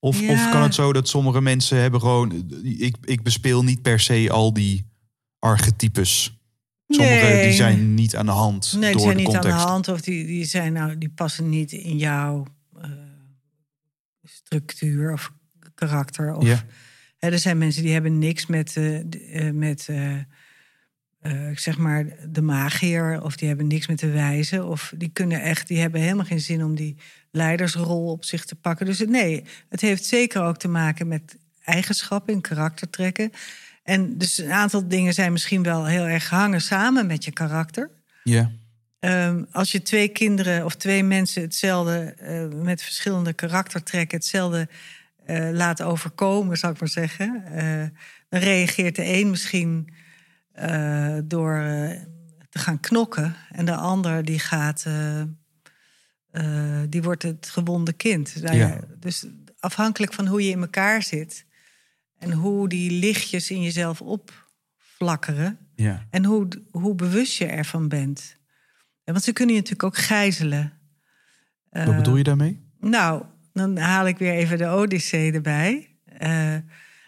Of, 0.00 0.20
Ja. 0.20 0.32
of 0.32 0.50
kan 0.50 0.62
het 0.62 0.74
zo 0.74 0.92
dat 0.92 1.08
sommige 1.08 1.40
mensen 1.40 1.78
hebben 1.78 2.00
gewoon. 2.00 2.50
Ik, 2.62 2.96
ik 3.04 3.22
bespeel 3.22 3.64
niet 3.64 3.82
per 3.82 4.00
se 4.00 4.28
al 4.30 4.52
die 4.52 4.86
archetypes. 5.38 6.38
Sommige 6.88 7.24
Nee. 7.24 7.42
die 7.46 7.52
zijn 7.56 7.94
niet 7.94 8.16
aan 8.16 8.26
de 8.26 8.32
hand. 8.32 8.72
Nee, 8.72 8.80
die 8.82 8.92
door 8.92 9.00
zijn 9.00 9.16
de 9.16 9.22
niet 9.22 9.30
context. 9.32 9.56
aan 9.58 9.64
de 9.64 9.70
hand 9.70 9.88
of 9.88 10.00
die, 10.00 10.26
die, 10.26 10.44
zijn 10.44 10.72
nou, 10.72 10.98
die 10.98 11.08
passen 11.10 11.48
niet 11.48 11.72
in 11.72 11.96
jouw 11.98 12.44
eh, 12.80 12.90
structuur 14.22 15.12
of 15.12 15.32
karakter. 15.74 16.34
Of, 16.34 16.44
Ja. 16.46 16.64
Hè, 17.16 17.28
er 17.30 17.38
zijn 17.38 17.58
mensen 17.58 17.82
die 17.82 17.92
hebben 17.92 18.18
niks 18.18 18.46
met, 18.46 18.76
eh, 18.76 19.50
met 19.50 19.88
eh, 21.18 21.48
zeg 21.54 21.78
maar 21.78 22.06
de 22.28 22.42
magier, 22.42 23.22
of 23.22 23.36
die 23.36 23.48
hebben 23.48 23.66
niks 23.66 23.86
met 23.86 23.98
de 23.98 24.10
wijze, 24.10 24.64
of 24.64 24.92
die 24.96 25.10
kunnen 25.12 25.42
echt, 25.42 25.68
die 25.68 25.78
hebben 25.78 26.00
helemaal 26.00 26.24
geen 26.24 26.40
zin 26.40 26.64
om 26.64 26.74
die 26.74 26.96
leidersrol 27.30 28.10
op 28.10 28.24
zich 28.24 28.44
te 28.44 28.54
pakken. 28.54 28.86
Dus 28.86 28.98
nee, 28.98 29.44
het 29.68 29.80
heeft 29.80 30.04
zeker 30.04 30.42
ook 30.42 30.56
te 30.56 30.68
maken 30.68 31.08
met 31.08 31.36
eigenschappen 31.64 32.34
en 32.34 32.40
karaktertrekken. 32.40 33.32
En 33.82 34.18
dus 34.18 34.38
een 34.38 34.52
aantal 34.52 34.88
dingen 34.88 35.14
zijn 35.14 35.32
misschien 35.32 35.62
wel 35.62 35.86
heel 35.86 36.06
erg 36.06 36.30
hangen 36.30 36.60
samen 36.60 37.06
met 37.06 37.24
je 37.24 37.32
karakter. 37.32 37.90
Ja. 38.24 38.50
Ehm, 39.00 39.44
als 39.52 39.72
je 39.72 39.82
twee 39.82 40.08
kinderen 40.08 40.64
of 40.64 40.74
twee 40.74 41.02
mensen 41.02 41.42
hetzelfde 41.42 42.14
eh, 42.18 42.62
met 42.62 42.82
verschillende 42.82 43.32
karaktertrekken 43.32 44.18
hetzelfde 44.18 44.68
eh, 45.26 45.48
laat 45.52 45.82
overkomen, 45.82 46.56
zou 46.56 46.72
ik 46.72 46.80
maar 46.80 46.88
zeggen, 46.88 47.44
dan 48.28 48.40
reageert 48.40 48.96
de 48.96 49.04
een 49.04 49.30
misschien 49.30 49.88
eh, 50.58 51.18
door 51.24 51.54
eh, 51.54 52.00
te 52.50 52.58
gaan 52.58 52.80
knokken 52.80 53.34
en 53.50 53.64
de 53.64 53.74
ander 53.74 54.24
die 54.24 54.38
gaat, 54.38 54.84
eh, 54.86 55.22
die 56.88 57.02
wordt 57.02 57.22
het 57.22 57.48
gewonde 57.48 57.92
kind. 57.92 58.42
Nou 58.42 58.56
ja, 58.56 58.66
Ja. 58.66 58.80
dus 58.98 59.26
afhankelijk 59.58 60.12
van 60.12 60.26
hoe 60.26 60.44
je 60.44 60.50
in 60.50 60.60
elkaar 60.60 61.02
zit 61.02 61.46
en 62.18 62.32
hoe 62.32 62.68
die 62.68 62.90
lichtjes 62.90 63.50
in 63.50 63.62
jezelf 63.62 64.00
opflakkeren. 64.02 65.58
Ja. 65.74 66.06
En 66.10 66.24
hoe, 66.24 66.48
hoe 66.70 66.94
bewust 66.94 67.36
je 67.36 67.46
ervan 67.46 67.88
bent. 67.88 68.36
En 69.04 69.12
Want 69.12 69.24
ze 69.24 69.32
kunnen 69.32 69.54
je 69.54 69.60
natuurlijk 69.60 69.88
ook 69.88 70.02
gijzelen. 70.02 70.72
Wat 71.70 71.96
bedoel 71.96 72.16
je 72.16 72.22
daarmee? 72.24 72.66
Nou, 72.80 73.24
dan 73.52 73.76
haal 73.76 74.06
ik 74.06 74.18
weer 74.18 74.32
even 74.32 74.58
de 74.58 74.68
Odyssee 74.68 75.32
erbij. 75.32 75.96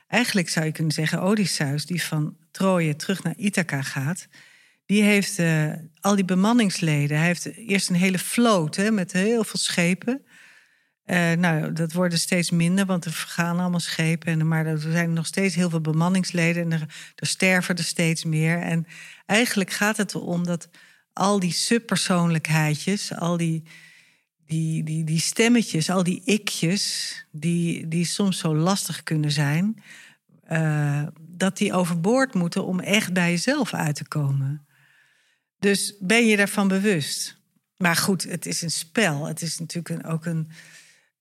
Eigenlijk 0.06 0.48
zou 0.48 0.66
je 0.66 0.72
kunnen 0.72 0.92
zeggen, 0.92 1.22
Odysseus, 1.22 1.86
die 1.86 2.02
van 2.02 2.36
Troje 2.50 2.96
terug 2.96 3.22
naar 3.22 3.34
Ithaca 3.36 3.82
gaat, 3.82 4.28
die 4.86 5.02
heeft 5.02 5.38
eh, 5.38 5.72
al 6.00 6.14
die 6.14 6.24
bemanningsleden. 6.24 7.16
Hij 7.16 7.26
heeft 7.26 7.56
eerst 7.56 7.88
een 7.88 7.96
hele 7.96 8.18
vloot 8.18 8.90
met 8.90 9.12
heel 9.12 9.44
veel 9.44 9.60
schepen. 9.60 10.24
Eh, 11.04 11.32
nou, 11.32 11.72
dat 11.72 11.92
worden 11.92 12.18
steeds 12.18 12.50
minder, 12.50 12.86
want 12.86 13.04
er 13.04 13.12
vergaan 13.12 13.58
allemaal 13.58 13.80
schepen. 13.80 14.40
En, 14.40 14.48
maar 14.48 14.66
er 14.66 14.80
zijn 14.80 15.12
nog 15.12 15.26
steeds 15.26 15.54
heel 15.54 15.70
veel 15.70 15.80
bemanningsleden 15.80 16.62
en 16.62 16.72
er, 16.72 16.86
er 17.14 17.26
sterven 17.26 17.76
er 17.76 17.84
steeds 17.84 18.24
meer. 18.24 18.58
En 18.58 18.86
eigenlijk 19.26 19.70
gaat 19.70 19.96
het 19.96 20.14
erom 20.14 20.44
dat 20.44 20.68
al 21.12 21.40
die 21.40 21.52
subpersoonlijkheidjes, 21.52 23.14
al 23.14 23.36
die, 23.36 23.62
die, 24.46 24.84
die, 24.84 25.04
die 25.04 25.20
stemmetjes, 25.20 25.90
al 25.90 26.02
die 26.02 26.22
ikjes, 26.24 27.14
die, 27.30 27.88
die 27.88 28.04
soms 28.04 28.38
zo 28.38 28.56
lastig 28.56 29.02
kunnen 29.02 29.30
zijn, 29.30 29.82
eh, 30.50 31.02
dat 31.20 31.56
die 31.56 31.72
overboord 31.72 32.34
moeten 32.34 32.64
om 32.64 32.80
echt 32.80 33.12
bij 33.12 33.30
jezelf 33.30 33.74
uit 33.74 33.94
te 33.94 34.08
komen. 34.08 34.66
Dus 35.58 35.94
ben 36.00 36.26
je 36.26 36.36
daarvan 36.36 36.68
bewust? 36.68 37.38
Maar 37.76 37.96
goed, 37.96 38.22
het 38.22 38.46
is 38.46 38.62
een 38.62 38.70
spel. 38.70 39.26
Het 39.26 39.42
is 39.42 39.58
natuurlijk 39.58 40.08
ook 40.08 40.24
een. 40.24 40.50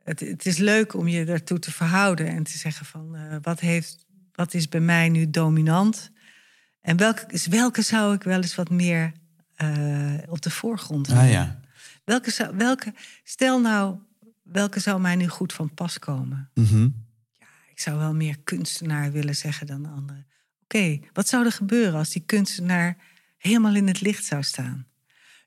Het, 0.04 0.20
het 0.20 0.46
is 0.46 0.58
leuk 0.58 0.94
om 0.94 1.08
je 1.08 1.26
daartoe 1.26 1.60
te 1.60 1.72
verhouden 1.72 2.28
en 2.28 2.44
te 2.44 2.58
zeggen 2.58 2.86
van 2.86 3.16
eh, 3.16 3.36
wat, 3.42 3.60
heeft, 3.60 4.06
wat 4.34 4.54
is 4.54 4.70
bij 4.70 4.80
mij 4.80 5.10
nu 5.10 5.30
dominant? 5.30 6.12
En 6.82 6.98
welke, 6.98 7.40
welke 7.50 7.82
zou 7.82 8.16
ik 8.16 8.24
wel 8.24 8.42
eens 8.42 8.56
wat 8.56 8.70
meer 8.70 9.12
eh, 9.56 10.14
op 10.28 10.42
de 10.42 10.52
voorgrond 10.52 11.08
willen? 11.08 11.24
Ah 11.24 11.30
ja. 11.30 11.60
Welke 12.04 12.32
zou, 12.32 12.56
welke, 12.58 12.94
stel 13.24 13.62
nou, 13.62 13.98
welke 14.44 14.80
zou 14.80 15.02
mij 15.02 15.16
nu 15.16 15.28
goed 15.28 15.54
van 15.54 15.74
pas 15.74 16.00
komen? 16.00 16.50
Mhm. 16.54 16.88
Ik 17.80 17.86
zou 17.86 17.98
wel 17.98 18.14
meer 18.14 18.36
kunstenaar 18.44 19.12
willen 19.12 19.36
zeggen 19.36 19.68
dan 19.68 19.84
de 19.84 19.90
andere. 19.90 20.26
Oké, 20.64 21.00
wat 21.14 21.28
zou 21.28 21.46
er 21.46 21.52
gebeuren 21.52 21.94
als 22.00 22.10
die 22.10 22.24
kunstenaar 22.26 22.98
helemaal 23.38 23.76
in 23.76 23.88
het 23.88 24.02
licht 24.02 24.26
zou 24.26 24.44
staan? 24.44 24.88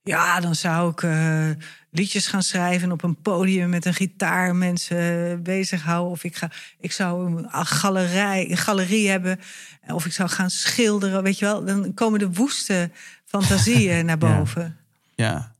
Ja, 0.02 0.40
dan 0.40 0.54
zou 0.54 0.90
ik 0.90 1.02
eh, 1.02 1.48
liedjes 1.90 2.26
gaan 2.26 2.42
schrijven 2.42 2.82
en 2.82 2.92
op 2.92 3.02
een 3.02 3.20
podium 3.20 3.70
met 3.70 3.84
een 3.84 3.94
gitaar 3.94 4.56
mensen 4.56 5.42
bezighouden. 5.42 6.12
Of 6.12 6.24
ik, 6.24 6.36
ga, 6.36 6.50
ik 6.80 6.92
zou 6.92 7.36
een 7.36 7.66
galerij, 7.66 8.50
een 8.50 8.56
galerie 8.56 9.08
hebben. 9.08 9.40
Of 9.86 10.06
ik 10.06 10.12
zou 10.12 10.28
gaan 10.28 10.50
schilderen. 10.50 11.22
Weet 11.22 11.38
je 11.38 11.44
wel, 11.44 11.64
dan 11.64 11.94
komen 11.94 12.18
de 12.18 12.32
woeste 12.32 12.90
fantasieën 13.24 14.04
naar 14.06 14.18
Ja. 14.20 14.36
boven. 14.36 14.76
Ja. 15.14 15.54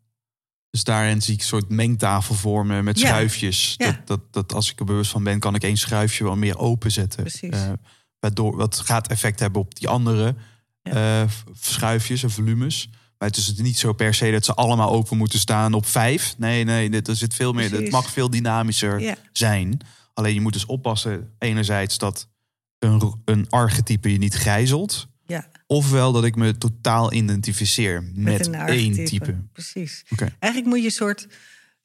Dus 0.72 0.84
daarin 0.84 1.22
zie 1.22 1.34
ik 1.34 1.40
een 1.40 1.46
soort 1.46 1.68
mengtafel 1.68 2.34
vormen 2.34 2.84
met 2.84 2.98
Ja. 3.00 3.06
schuifjes. 3.06 3.74
Ja. 3.76 3.86
Dat, 3.86 4.06
dat, 4.06 4.20
dat 4.32 4.54
als 4.54 4.70
ik 4.70 4.78
er 4.78 4.84
bewust 4.84 5.10
van 5.10 5.24
ben, 5.24 5.38
kan 5.38 5.54
ik 5.54 5.62
één 5.62 5.76
schuifje 5.76 6.24
wel 6.24 6.36
meer 6.36 6.58
openzetten. 6.58 7.20
Precies. 7.22 7.50
Eh, 7.50 7.70
waardoor 8.20 8.56
wat 8.56 8.78
gaat 8.78 9.08
effect 9.08 9.40
hebben 9.40 9.60
op 9.60 9.74
die 9.74 9.88
andere 9.88 10.34
eh, 10.82 11.22
schuifjes 11.60 12.22
en 12.22 12.30
volumes. 12.30 12.88
Maar 13.18 13.28
het 13.28 13.36
is 13.36 13.54
niet 13.54 13.78
zo 13.78 13.92
per 13.92 14.14
se 14.14 14.30
dat 14.30 14.44
ze 14.44 14.54
allemaal 14.54 14.90
open 14.90 15.16
moeten 15.16 15.38
staan 15.38 15.72
op 15.74 15.86
vijf. 15.86 16.34
Nee, 16.38 16.64
nee, 16.64 16.90
dit- 16.90 17.08
er 17.08 17.16
zit 17.16 17.34
veel 17.34 17.52
meer. 17.52 17.70
Het 17.72 17.90
mag 17.90 18.10
veel 18.10 18.30
dynamischer 18.30 19.16
zijn. 19.32 19.80
Alleen 20.14 20.34
je 20.34 20.40
moet 20.40 20.52
dus 20.52 20.66
oppassen, 20.66 21.34
enerzijds 21.38 21.98
dat 21.98 22.28
een, 22.78 23.14
een 23.24 23.46
archetype 23.50 24.12
je 24.12 24.18
niet 24.18 24.34
gijzelt. 24.36 25.08
Ja, 25.32 25.48
Ofwel 25.66 26.12
dat 26.12 26.24
ik 26.24 26.36
me 26.36 26.58
totaal 26.58 27.12
identificeer 27.12 28.02
met, 28.14 28.46
een 28.46 28.54
één 28.54 29.04
type. 29.04 29.36
Precies. 29.52 30.04
Eigenlijk 30.38 30.64
moet 30.66 30.78
je 30.78 30.84
een 30.84 30.90
soort 30.90 31.28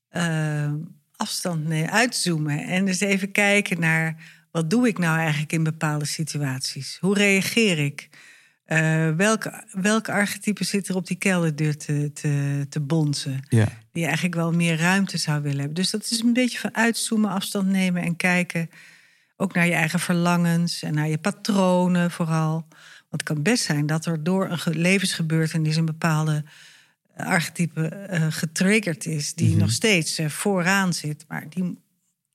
eh, 0.09 0.73
afstand 1.15 1.67
nemen, 1.67 1.91
uitzoomen. 1.91 2.59
En 2.59 2.85
dus 2.85 2.99
even 2.99 3.31
kijken 3.31 3.79
naar 3.79 4.15
wat 4.51 4.69
doe 4.69 4.87
ik 4.87 4.97
nou 4.97 5.17
eigenlijk 5.19 5.51
in 5.51 5.63
bepaalde 5.63 6.05
situaties? 6.05 6.97
Hoe 6.99 7.13
reageer 7.13 7.79
ik? 7.79 8.09
Eh 8.65 9.09
welke, 9.09 9.63
welke 9.71 10.11
archetype 10.11 10.63
zit 10.63 10.87
er 10.87 10.95
op 10.95 11.07
die 11.07 11.17
kelderdeur 11.17 11.77
te, 11.77 12.11
te, 12.13 12.65
te 12.69 12.79
bonzen? 12.79 13.39
Ja. 13.49 13.67
Die 13.91 14.05
eigenlijk 14.05 14.35
wel 14.35 14.51
meer 14.51 14.77
ruimte 14.77 15.17
zou 15.17 15.41
willen 15.41 15.57
hebben. 15.57 15.75
Dus 15.75 15.89
dat 15.91 16.07
is 16.09 16.19
een 16.19 16.33
beetje 16.33 16.59
van 16.59 16.75
uitzoomen, 16.75 17.29
afstand 17.29 17.67
nemen 17.67 18.01
en 18.03 18.15
kijken. 18.15 18.69
Ook 19.37 19.53
naar 19.53 19.67
je 19.67 19.73
eigen 19.73 19.99
verlangens 19.99 20.83
en 20.83 20.93
naar 20.93 21.07
je 21.09 21.17
patronen 21.17 22.11
vooral. 22.11 22.67
Want 23.09 23.21
het 23.21 23.23
kan 23.23 23.41
best 23.41 23.63
zijn 23.63 23.85
dat 23.85 24.05
er 24.05 24.23
door 24.23 24.49
een 24.49 24.59
ge- 24.59 24.75
levensgebeurtenis 24.75 25.75
een 25.75 25.85
bepaalde 25.85 26.43
archetype 27.15 27.87
eh, 27.87 28.25
getriggerd 28.29 29.05
is, 29.05 29.33
die 29.33 29.55
nog 29.55 29.71
steeds 29.71 30.17
eh, 30.17 30.29
vooraan 30.29 30.93
zit, 30.93 31.25
maar 31.27 31.49
die, 31.49 31.77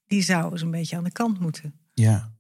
die 0.07 0.23
zou 0.23 0.53
eens 0.53 0.63
een 0.63 0.71
beetje 0.71 0.97
aan 0.97 1.05
de 1.05 1.13
kant 1.13 1.41
moeten. 1.41 1.73
Ja. 1.95 2.31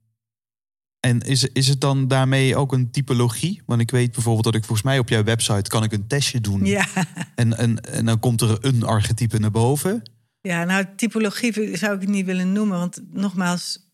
En 1.01 1.21
is, 1.21 1.45
is 1.45 1.69
het 1.69 1.81
dan 1.81 2.09
daarmee 2.09 2.57
ook 2.57 2.73
een 2.73 2.91
typologie? 2.91 3.62
Want 3.67 3.81
ik 3.81 3.91
weet 3.91 4.12
bijvoorbeeld 4.12 4.45
dat 4.45 4.55
ik 4.55 4.65
volgens 4.65 4.87
mij 4.87 4.99
op 4.99 5.09
jouw 5.09 5.23
website 5.25 5.71
kan 5.71 5.83
ik 5.83 5.93
een 5.93 6.07
testje 6.07 6.41
doen. 6.41 6.65
Ja, 6.65 6.87
En, 7.35 7.57
en, 7.57 7.81
en 7.81 8.05
dan 8.05 8.19
komt 8.19 8.41
er 8.41 8.65
een 8.65 8.83
archetype 8.83 9.39
naar 9.39 9.51
boven. 9.51 10.03
ja 10.41 10.65
nou, 10.65 10.85
typologie 10.97 11.77
zou 11.77 11.95
ik 11.95 12.01
het 12.01 12.11
niet 12.11 12.27
willen 12.27 12.53
noemen, 12.53 12.79
want 12.79 13.01
nogmaals, 13.12 13.91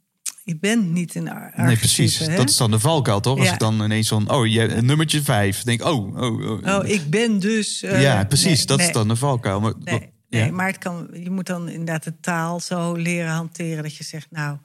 je 0.49 0.59
bent 0.59 0.91
niet 0.91 1.15
een 1.15 1.29
archetype. 1.31 1.63
nee, 1.63 1.77
precies. 1.77 2.19
hè? 2.19 2.37
Dat 2.37 2.49
is 2.49 2.57
dan 2.57 2.71
de 2.71 2.79
valkuil, 2.79 3.21
toch? 3.21 3.39
Als 3.39 3.51
ik 3.51 3.59
dan 3.59 3.83
ineens 3.83 4.09
van, 4.09 4.31
oh, 4.31 4.47
je 4.47 4.67
nummertje 4.67 5.23
vijf. 5.23 5.63
denk 5.63 5.85
oh, 5.85 6.17
oh, 6.17 6.51
oh. 6.51 6.77
Oh, 6.79 6.89
ik 6.89 7.11
ben 7.11 7.39
dus. 7.39 7.83
eh, 7.83 8.03
ja, 8.03 8.25
precies. 8.25 8.45
nee, 8.57 8.67
dat 8.67 8.77
nee. 8.79 8.87
is 8.87 8.93
dan 8.93 9.09
de 9.09 9.17
valkuil. 9.17 9.61
Maar, 9.61 9.73
Nee, 9.79 9.95
wat- 9.99 10.09
nee 10.29 10.45
ja? 10.45 10.51
maar 10.53 10.67
het 10.67 10.79
kan, 10.79 11.09
je 11.13 11.31
moet 11.31 11.47
dan 11.47 11.69
inderdaad 11.69 12.05
de 12.05 12.21
taal 12.21 12.61
zo 12.61 12.95
leren 12.95 13.31
hanteren 13.31 13.83
dat 13.83 13.97
je 13.97 14.05
zegt, 14.05 14.27
nou, 14.31 14.59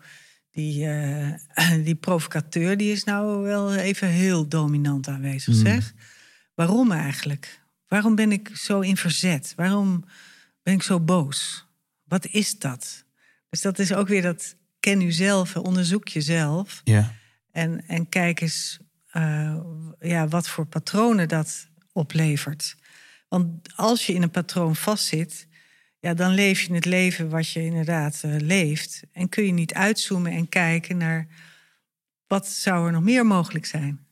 die, 0.51 0.85
eh, 0.87 1.83
die 1.85 1.95
provocateur 1.95 2.77
die 2.77 2.91
is 2.91 3.03
nou 3.03 3.41
wel 3.43 3.75
even 3.75 4.07
heel 4.07 4.47
dominant 4.47 5.07
aanwezig, 5.07 5.53
Hmm. 5.53 5.63
zeg. 5.65 5.93
Waarom 6.55 6.91
eigenlijk? 6.91 7.61
Waarom 7.87 8.15
ben 8.15 8.31
ik 8.31 8.49
zo 8.53 8.79
in 8.79 8.97
verzet? 8.97 9.53
Waarom 9.55 10.03
ben 10.63 10.73
ik 10.73 10.83
zo 10.83 10.99
boos? 10.99 11.67
Wat 12.03 12.25
is 12.25 12.59
dat? 12.59 13.05
Dus 13.49 13.61
dat 13.61 13.79
is 13.79 13.93
ook 13.93 14.07
weer 14.07 14.21
dat 14.21 14.55
ken 14.83 15.01
u 15.01 15.11
zelf, 15.11 15.55
onderzoek 15.55 16.07
jezelf. 16.07 16.81
ja. 16.83 17.13
En, 17.51 17.87
en 17.87 18.09
kijk 18.09 18.41
eens 18.41 18.79
eh, 19.11 19.57
ja, 19.99 20.27
wat 20.27 20.47
voor 20.47 20.65
patronen 20.65 21.27
dat 21.27 21.67
oplevert. 21.91 22.75
Want 23.27 23.69
als 23.75 24.05
je 24.05 24.13
in 24.13 24.21
een 24.21 24.31
patroon 24.31 24.75
vastzit, 24.75 25.47
ja, 25.99 26.13
dan 26.13 26.33
leef 26.33 26.61
je 26.61 26.73
het 26.73 26.85
leven 26.85 27.29
wat 27.29 27.49
je 27.49 27.65
inderdaad 27.65 28.21
eh, 28.23 28.35
leeft. 28.39 29.01
En 29.11 29.29
kun 29.29 29.45
je 29.45 29.51
niet 29.51 29.73
uitzoomen 29.73 30.31
en 30.31 30.49
kijken 30.49 30.97
naar 30.97 31.27
wat 32.27 32.47
zou 32.47 32.85
er 32.85 32.91
nog 32.91 33.03
meer 33.03 33.25
mogelijk 33.25 33.65
zijn. 33.65 34.05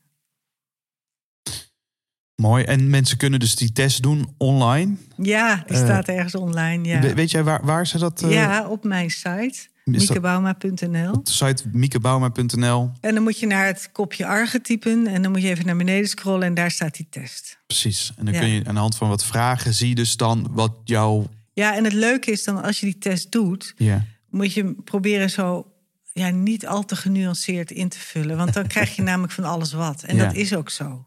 Mooi. 2.36 2.64
En 2.64 2.90
mensen 2.90 3.16
kunnen 3.16 3.40
dus 3.40 3.54
die 3.56 3.72
test 3.72 4.02
doen 4.02 4.34
online. 4.38 4.96
Ja, 5.16 5.56
die 5.66 5.76
Eh, 5.76 5.84
staat 5.84 6.08
ergens 6.08 6.34
online. 6.34 6.88
Ja, 6.88 7.00
We- 7.00 7.14
Weet 7.14 7.30
jij 7.30 7.42
waar, 7.44 7.64
waar 7.64 7.86
ze 7.86 7.98
dat... 7.98 8.22
eh, 8.22 8.32
ja 8.32 8.68
op 8.68 8.84
mijn 8.84 9.10
site, 9.10 9.68
miekebouwma.nl. 9.84 11.20
Site 11.22 11.62
miekebouwma.nl. 11.72 12.90
En 13.00 13.14
dan 13.14 13.22
moet 13.22 13.38
je 13.38 13.46
naar 13.46 13.66
het 13.66 13.88
kopje 13.92 14.26
archetypen 14.26 15.06
en 15.06 15.22
dan 15.22 15.32
moet 15.32 15.42
je 15.42 15.48
even 15.48 15.66
naar 15.66 15.76
beneden 15.76 16.08
scrollen 16.08 16.46
en 16.46 16.54
daar 16.54 16.70
staat 16.70 16.96
die 16.96 17.06
test. 17.10 17.58
Precies. 17.66 18.12
En 18.16 18.24
dan 18.24 18.34
Ja. 18.34 18.40
kun 18.40 18.48
je 18.48 18.64
aan 18.64 18.74
de 18.74 18.80
hand 18.80 18.96
van 18.96 19.08
wat 19.08 19.24
vragen 19.24 19.74
zie 19.74 19.88
je 19.88 19.94
dus 19.94 20.16
dan 20.16 20.48
wat 20.50 20.72
jouw... 20.84 21.26
Ja, 21.52 21.76
en 21.76 21.84
het 21.84 21.92
leuke 21.92 22.30
is 22.30 22.44
dan 22.44 22.62
als 22.62 22.80
je 22.80 22.86
die 22.86 22.98
test 22.98 23.32
doet, 23.32 23.74
Ja. 23.76 24.04
moet 24.30 24.52
je 24.52 24.74
proberen 24.84 25.30
zo 25.30 25.72
ja, 26.12 26.30
niet 26.30 26.66
al 26.66 26.84
te 26.84 26.96
genuanceerd 26.96 27.70
in 27.70 27.88
te 27.88 27.98
vullen. 27.98 28.36
Want 28.36 28.52
dan 28.52 28.66
krijg 28.66 28.96
je 28.96 29.02
namelijk 29.12 29.32
van 29.32 29.44
alles 29.44 29.72
wat. 29.72 30.02
En 30.02 30.16
Ja. 30.16 30.24
dat 30.24 30.34
is 30.34 30.54
ook 30.54 30.70
zo. 30.70 31.06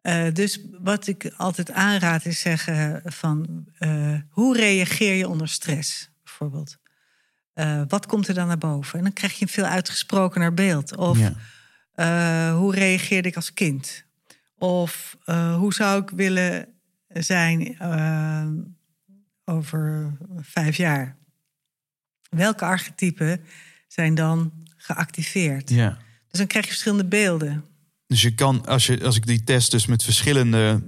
Eh, 0.00 0.24
dus 0.32 0.60
wat 0.82 1.06
ik 1.06 1.32
altijd 1.36 1.70
aanraad 1.72 2.24
is 2.26 2.40
zeggen 2.40 3.02
van... 3.04 3.66
eh, 3.78 4.14
hoe 4.30 4.56
reageer 4.56 5.14
je 5.14 5.28
onder 5.28 5.48
stress, 5.48 6.10
bijvoorbeeld? 6.24 6.76
Eh, 7.54 7.82
wat 7.88 8.06
komt 8.06 8.28
er 8.28 8.34
dan 8.34 8.46
naar 8.46 8.58
boven? 8.58 8.98
En 8.98 9.04
dan 9.04 9.12
krijg 9.12 9.32
je 9.38 9.42
een 9.42 9.48
veel 9.50 9.64
uitgesprokener 9.64 10.54
beeld. 10.54 10.96
Of 10.96 11.18
Ja. 11.18 11.32
eh, 11.94 12.56
hoe 12.56 12.74
reageerde 12.74 13.28
ik 13.28 13.36
als 13.36 13.52
kind? 13.52 14.04
Of 14.58 15.16
eh, 15.24 15.56
hoe 15.56 15.74
zou 15.74 16.02
ik 16.02 16.10
willen 16.10 16.66
zijn 17.08 17.76
over 19.44 20.12
vijf 20.40 20.76
jaar? 20.76 21.16
Welke 22.30 22.64
archetypen 22.64 23.40
zijn 23.88 24.14
dan 24.14 24.52
geactiveerd? 24.76 25.70
ja. 25.70 25.98
Dus 26.28 26.38
dan 26.38 26.46
krijg 26.48 26.64
je 26.64 26.70
verschillende 26.70 27.04
beelden. 27.08 27.64
Dus 28.06 28.22
je 28.22 28.34
kan, 28.34 28.66
als, 28.66 28.86
je, 28.86 29.04
als 29.04 29.16
ik 29.16 29.26
die 29.26 29.44
test 29.44 29.70
dus 29.70 29.86
met 29.86 30.02
verschillende 30.04 30.82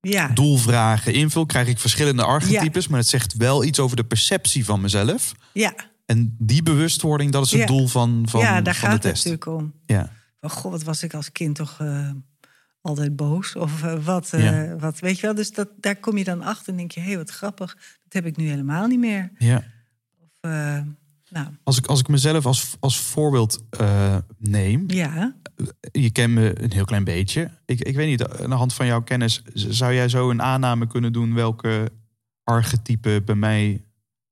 Ja, 0.00 0.28
doelvragen 0.28 1.12
invul, 1.14 1.46
krijg 1.46 1.68
ik 1.68 1.78
verschillende 1.78 2.24
archetypes. 2.24 2.88
Maar 2.88 2.98
het 2.98 3.08
zegt 3.08 3.34
wel 3.36 3.64
iets 3.64 3.78
over 3.78 3.96
de 3.96 4.04
perceptie 4.04 4.64
van 4.64 4.80
mezelf. 4.80 5.32
ja. 5.52 5.74
En 6.10 6.34
die 6.38 6.62
bewustwording, 6.62 7.32
dat 7.32 7.44
is 7.44 7.50
het 7.50 7.60
Ja. 7.60 7.66
doel 7.66 7.86
van, 7.86 8.22
van, 8.28 8.40
ja 8.40 8.60
daar 8.60 8.74
van 8.74 8.88
gaat 8.88 9.02
de 9.02 9.08
het 9.08 9.16
test. 9.16 9.24
natuurlijk 9.30 9.62
om. 9.62 9.72
Ja. 9.86 10.10
Van, 10.40 10.50
goh, 10.50 10.70
wat 10.70 10.82
was 10.82 11.02
ik 11.02 11.14
als 11.14 11.32
kind 11.32 11.54
toch 11.56 11.76
eh, 11.80 12.10
altijd 12.80 13.16
boos? 13.16 13.56
Of 13.56 13.82
eh, 13.82 14.04
wat, 14.04 14.32
eh, 14.32 14.42
Ja. 14.44 14.76
wat, 14.76 14.98
weet 14.98 15.16
je 15.16 15.26
wel? 15.26 15.34
Dus 15.34 15.52
dat, 15.52 15.68
daar 15.80 15.96
kom 15.96 16.16
je 16.16 16.24
dan 16.24 16.42
achter 16.42 16.68
en 16.68 16.76
denk 16.76 16.90
je... 16.92 17.00
hé, 17.00 17.06
hey, 17.06 17.16
wat 17.16 17.30
grappig, 17.30 17.74
dat 17.74 18.12
heb 18.12 18.26
ik 18.26 18.36
nu 18.36 18.48
helemaal 18.48 18.86
niet 18.86 18.98
meer. 18.98 19.30
Ja. 19.38 19.64
Of, 20.20 20.50
nou, 21.30 21.46
Als, 21.64 21.78
ik, 21.78 21.86
als 21.86 22.00
ik 22.00 22.08
mezelf 22.08 22.46
als, 22.46 22.76
als 22.80 23.00
voorbeeld 23.00 23.64
neem, 24.38 24.84
ja. 24.86 25.34
je 25.92 26.10
kent 26.10 26.34
me 26.34 26.62
een 26.62 26.72
heel 26.72 26.84
klein 26.84 27.04
beetje. 27.04 27.50
Ik, 27.64 27.80
ik 27.80 27.96
weet 27.96 28.08
niet, 28.08 28.26
aan 28.28 28.50
de 28.50 28.56
hand 28.56 28.74
van 28.74 28.86
jouw 28.86 29.02
kennis, 29.02 29.42
zou 29.54 29.94
jij 29.94 30.08
zo 30.08 30.30
een 30.30 30.42
aanname 30.42 30.86
kunnen 30.86 31.12
doen 31.12 31.34
welke 31.34 31.92
archetype 32.44 33.22
bij 33.24 33.34
mij 33.34 33.84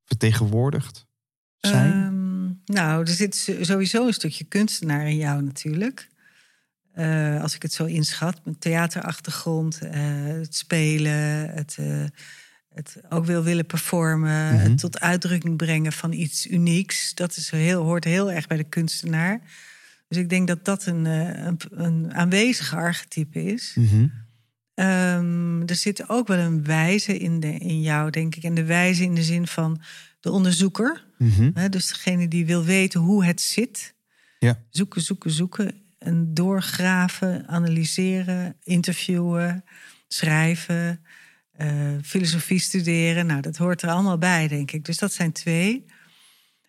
vertegenwoordigd 0.04 1.06
zijn? 1.60 1.92
Ehm, 1.92 2.74
nou, 2.76 3.00
er 3.00 3.08
zit 3.08 3.56
sowieso 3.60 4.06
een 4.06 4.12
stukje 4.12 4.44
kunstenaar 4.44 5.06
in 5.08 5.16
jou 5.16 5.42
natuurlijk. 5.42 6.08
Eh, 6.92 7.42
als 7.42 7.54
ik 7.54 7.62
het 7.62 7.72
zo 7.72 7.84
inschat, 7.84 8.40
met 8.44 8.60
theaterachtergrond, 8.60 9.80
eh, 9.80 10.00
het 10.24 10.54
spelen, 10.54 11.50
het, 11.54 11.76
eh, 11.78 12.04
het 12.74 12.96
ook 13.08 13.24
wil 13.24 13.42
willen 13.42 13.66
performen, 13.66 14.54
Mhm. 14.54 14.62
het 14.62 14.78
tot 14.78 15.00
uitdrukking 15.00 15.56
brengen 15.56 15.92
van 15.92 16.12
iets 16.12 16.46
unieks. 16.46 17.14
Dat 17.14 17.36
is 17.36 17.50
heel, 17.50 17.82
hoort 17.82 18.04
heel 18.04 18.32
erg 18.32 18.46
bij 18.46 18.56
de 18.56 18.64
kunstenaar. 18.64 19.40
Dus 20.08 20.18
ik 20.18 20.28
denk 20.28 20.48
dat 20.48 20.64
dat 20.64 20.86
een, 20.86 21.04
een, 21.04 21.58
een 21.70 22.14
aanwezige 22.14 22.76
archetype 22.76 23.44
is. 23.44 23.72
Mhm. 23.74 24.06
Ehm, 24.74 25.62
er 25.66 25.74
zit 25.74 26.08
ook 26.08 26.28
wel 26.28 26.38
een 26.38 26.64
wijze 26.64 27.18
in, 27.18 27.40
de, 27.40 27.52
in 27.58 27.80
jou, 27.80 28.10
denk 28.10 28.34
ik. 28.34 28.42
En 28.42 28.54
de 28.54 28.64
wijze 28.64 29.02
in 29.02 29.14
de 29.14 29.22
zin 29.22 29.46
van 29.46 29.80
de 30.20 30.30
onderzoeker. 30.30 31.06
Mhm. 31.18 31.50
Hè, 31.54 31.68
dus 31.68 31.88
degene 31.88 32.28
die 32.28 32.46
wil 32.46 32.64
weten 32.64 33.00
hoe 33.00 33.24
het 33.24 33.40
zit. 33.40 33.94
Ja. 34.38 34.62
Zoeken, 34.70 35.00
zoeken, 35.00 35.30
zoeken. 35.30 35.82
En 35.98 36.34
doorgraven, 36.34 37.46
analyseren, 37.46 38.56
interviewen, 38.62 39.64
schrijven, 40.08 41.04
eh, 41.52 41.96
filosofie 42.02 42.58
studeren. 42.58 43.26
Nou, 43.26 43.40
dat 43.40 43.56
hoort 43.56 43.82
er 43.82 43.90
allemaal 43.90 44.18
bij, 44.18 44.48
denk 44.48 44.70
ik. 44.70 44.84
Dus 44.84 44.98
dat 44.98 45.12
zijn 45.12 45.32
twee. 45.32 45.84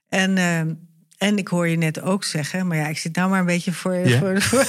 En, 0.08 0.38
eh, 0.38 0.62
en 1.20 1.38
ik 1.38 1.48
hoor 1.48 1.68
je 1.68 1.78
net 1.78 2.02
ook 2.02 2.24
zeggen, 2.24 2.68
maar 2.68 2.78
ja, 2.78 2.88
ik 2.88 2.98
zit 2.98 3.16
nou 3.16 3.30
maar 3.30 3.40
een 3.40 3.46
beetje 3.46 3.74
voor, 3.74 3.96
Ja. 3.96 4.20
voor, 4.20 4.42
voor 4.42 4.60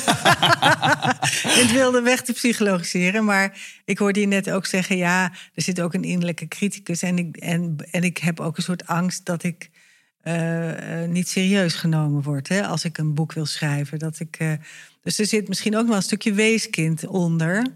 in 1.45 1.63
het 1.67 1.73
wilde 1.73 2.03
weg 2.03 2.23
te 2.23 2.33
psychologiseren. 2.33 3.25
Maar 3.25 3.59
ik 3.85 3.99
hoorde 3.99 4.21
je 4.21 4.27
net 4.27 4.51
ook 4.51 4.67
zeggen, 4.67 4.97
ja, 4.97 5.33
er 5.55 5.63
zit 5.63 5.81
ook 5.81 5.95
een 5.95 6.05
innerlijke 6.05 6.49
criticus. 6.49 7.03
En 7.03 7.19
ik, 7.19 7.37
en, 7.37 7.77
en 7.91 8.03
ik 8.03 8.19
heb 8.19 8.41
ook 8.41 8.57
een 8.57 8.63
soort 8.63 8.87
angst 8.87 9.25
dat 9.25 9.43
ik 9.43 9.71
eh, 10.21 11.03
eh, 11.03 11.11
niet 11.11 11.29
serieus 11.29 11.75
genomen 11.75 12.23
word 12.23 12.49
hè, 12.49 12.67
als 12.67 12.85
ik 12.85 12.99
een 12.99 13.15
boek 13.15 13.33
wil 13.33 13.47
schrijven. 13.47 13.99
Dat 13.99 14.21
ik, 14.21 14.37
eh, 14.39 14.53
dus 15.03 15.19
er 15.19 15.27
zit 15.27 15.49
misschien 15.49 15.77
ook 15.77 15.87
wel 15.87 15.97
een 15.97 16.03
stukje 16.03 16.33
weeskind 16.33 17.07
onder, 17.07 17.67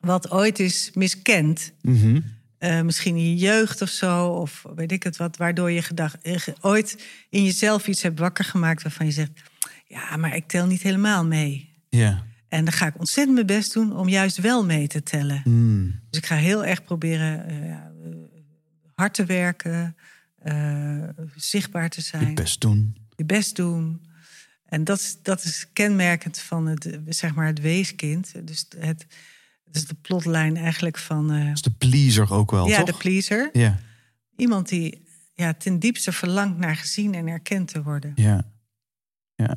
wat 0.00 0.30
ooit 0.30 0.58
is 0.58 0.90
miskend. 0.94 1.72
Mhm. 1.82 2.20
Eh, 2.58 2.80
misschien 2.80 3.16
in 3.16 3.28
je 3.28 3.36
jeugd 3.36 3.82
of 3.82 3.88
zo, 3.88 4.28
of 4.28 4.64
weet 4.74 4.92
ik 4.92 5.02
het 5.02 5.16
wat, 5.16 5.36
waardoor 5.36 5.70
je 5.70 5.82
gedacht, 5.82 6.22
eh, 6.22 6.36
ooit 6.60 7.04
in 7.30 7.44
jezelf 7.44 7.86
iets 7.86 8.02
hebt 8.02 8.18
wakker 8.18 8.44
gemaakt 8.44 8.82
waarvan 8.82 9.06
je 9.06 9.12
zegt: 9.12 9.30
Ja, 9.86 10.16
maar 10.16 10.36
ik 10.36 10.46
tel 10.48 10.66
niet 10.66 10.82
helemaal 10.82 11.24
mee. 11.24 11.70
Ja. 11.88 12.24
En 12.48 12.64
dan 12.64 12.72
ga 12.72 12.86
ik 12.86 12.98
ontzettend 12.98 13.34
mijn 13.34 13.46
best 13.46 13.72
doen 13.72 13.96
om 13.96 14.08
juist 14.08 14.36
wel 14.36 14.64
mee 14.64 14.86
te 14.86 15.02
tellen. 15.02 15.42
Mm. 15.44 16.00
Dus 16.10 16.18
ik 16.18 16.26
ga 16.26 16.36
heel 16.36 16.64
erg 16.64 16.84
proberen 16.84 17.48
eh, 17.48 17.68
ja, 17.68 17.92
hard 18.94 19.14
te 19.14 19.24
werken, 19.24 19.96
zichtbaar 21.34 21.88
te 21.88 22.00
Je 22.00 22.06
zijn, 22.06 22.34
best 22.34 22.60
doen. 22.60 22.96
je 23.16 23.24
best 23.24 23.56
doen. 23.56 24.04
En 24.66 24.84
dat 24.84 24.98
is, 24.98 25.18
dat 25.22 25.44
is 25.44 25.66
kenmerkend 25.72 26.38
van 26.38 26.66
het, 26.66 26.98
zeg 27.08 27.34
maar 27.34 27.46
het 27.46 27.60
weeskind. 27.60 28.32
Dus 28.46 28.66
het, 28.78 29.06
het 29.66 29.76
is 29.76 29.86
de 29.86 29.94
plotlijn 29.94 30.56
eigenlijk 30.56 30.98
van 30.98 31.32
eh, 31.32 31.44
Dat 31.46 31.54
is 31.54 31.62
de 31.62 31.70
pleaser 31.70 32.32
ook 32.32 32.50
wel, 32.50 32.68
ja, 32.68 32.76
toch? 32.76 32.86
de 32.86 32.96
pleaser. 32.96 33.48
Ja. 33.52 33.78
Iemand 34.36 34.68
die 34.68 35.04
ja, 35.34 35.54
ten 35.54 35.78
diepste 35.78 36.12
verlangt 36.12 36.58
naar 36.58 36.76
gezien 36.76 37.14
en 37.14 37.26
erkend 37.26 37.68
te 37.68 37.82
worden. 37.82 38.12
Ja. 38.14 38.44
Ja. 39.34 39.56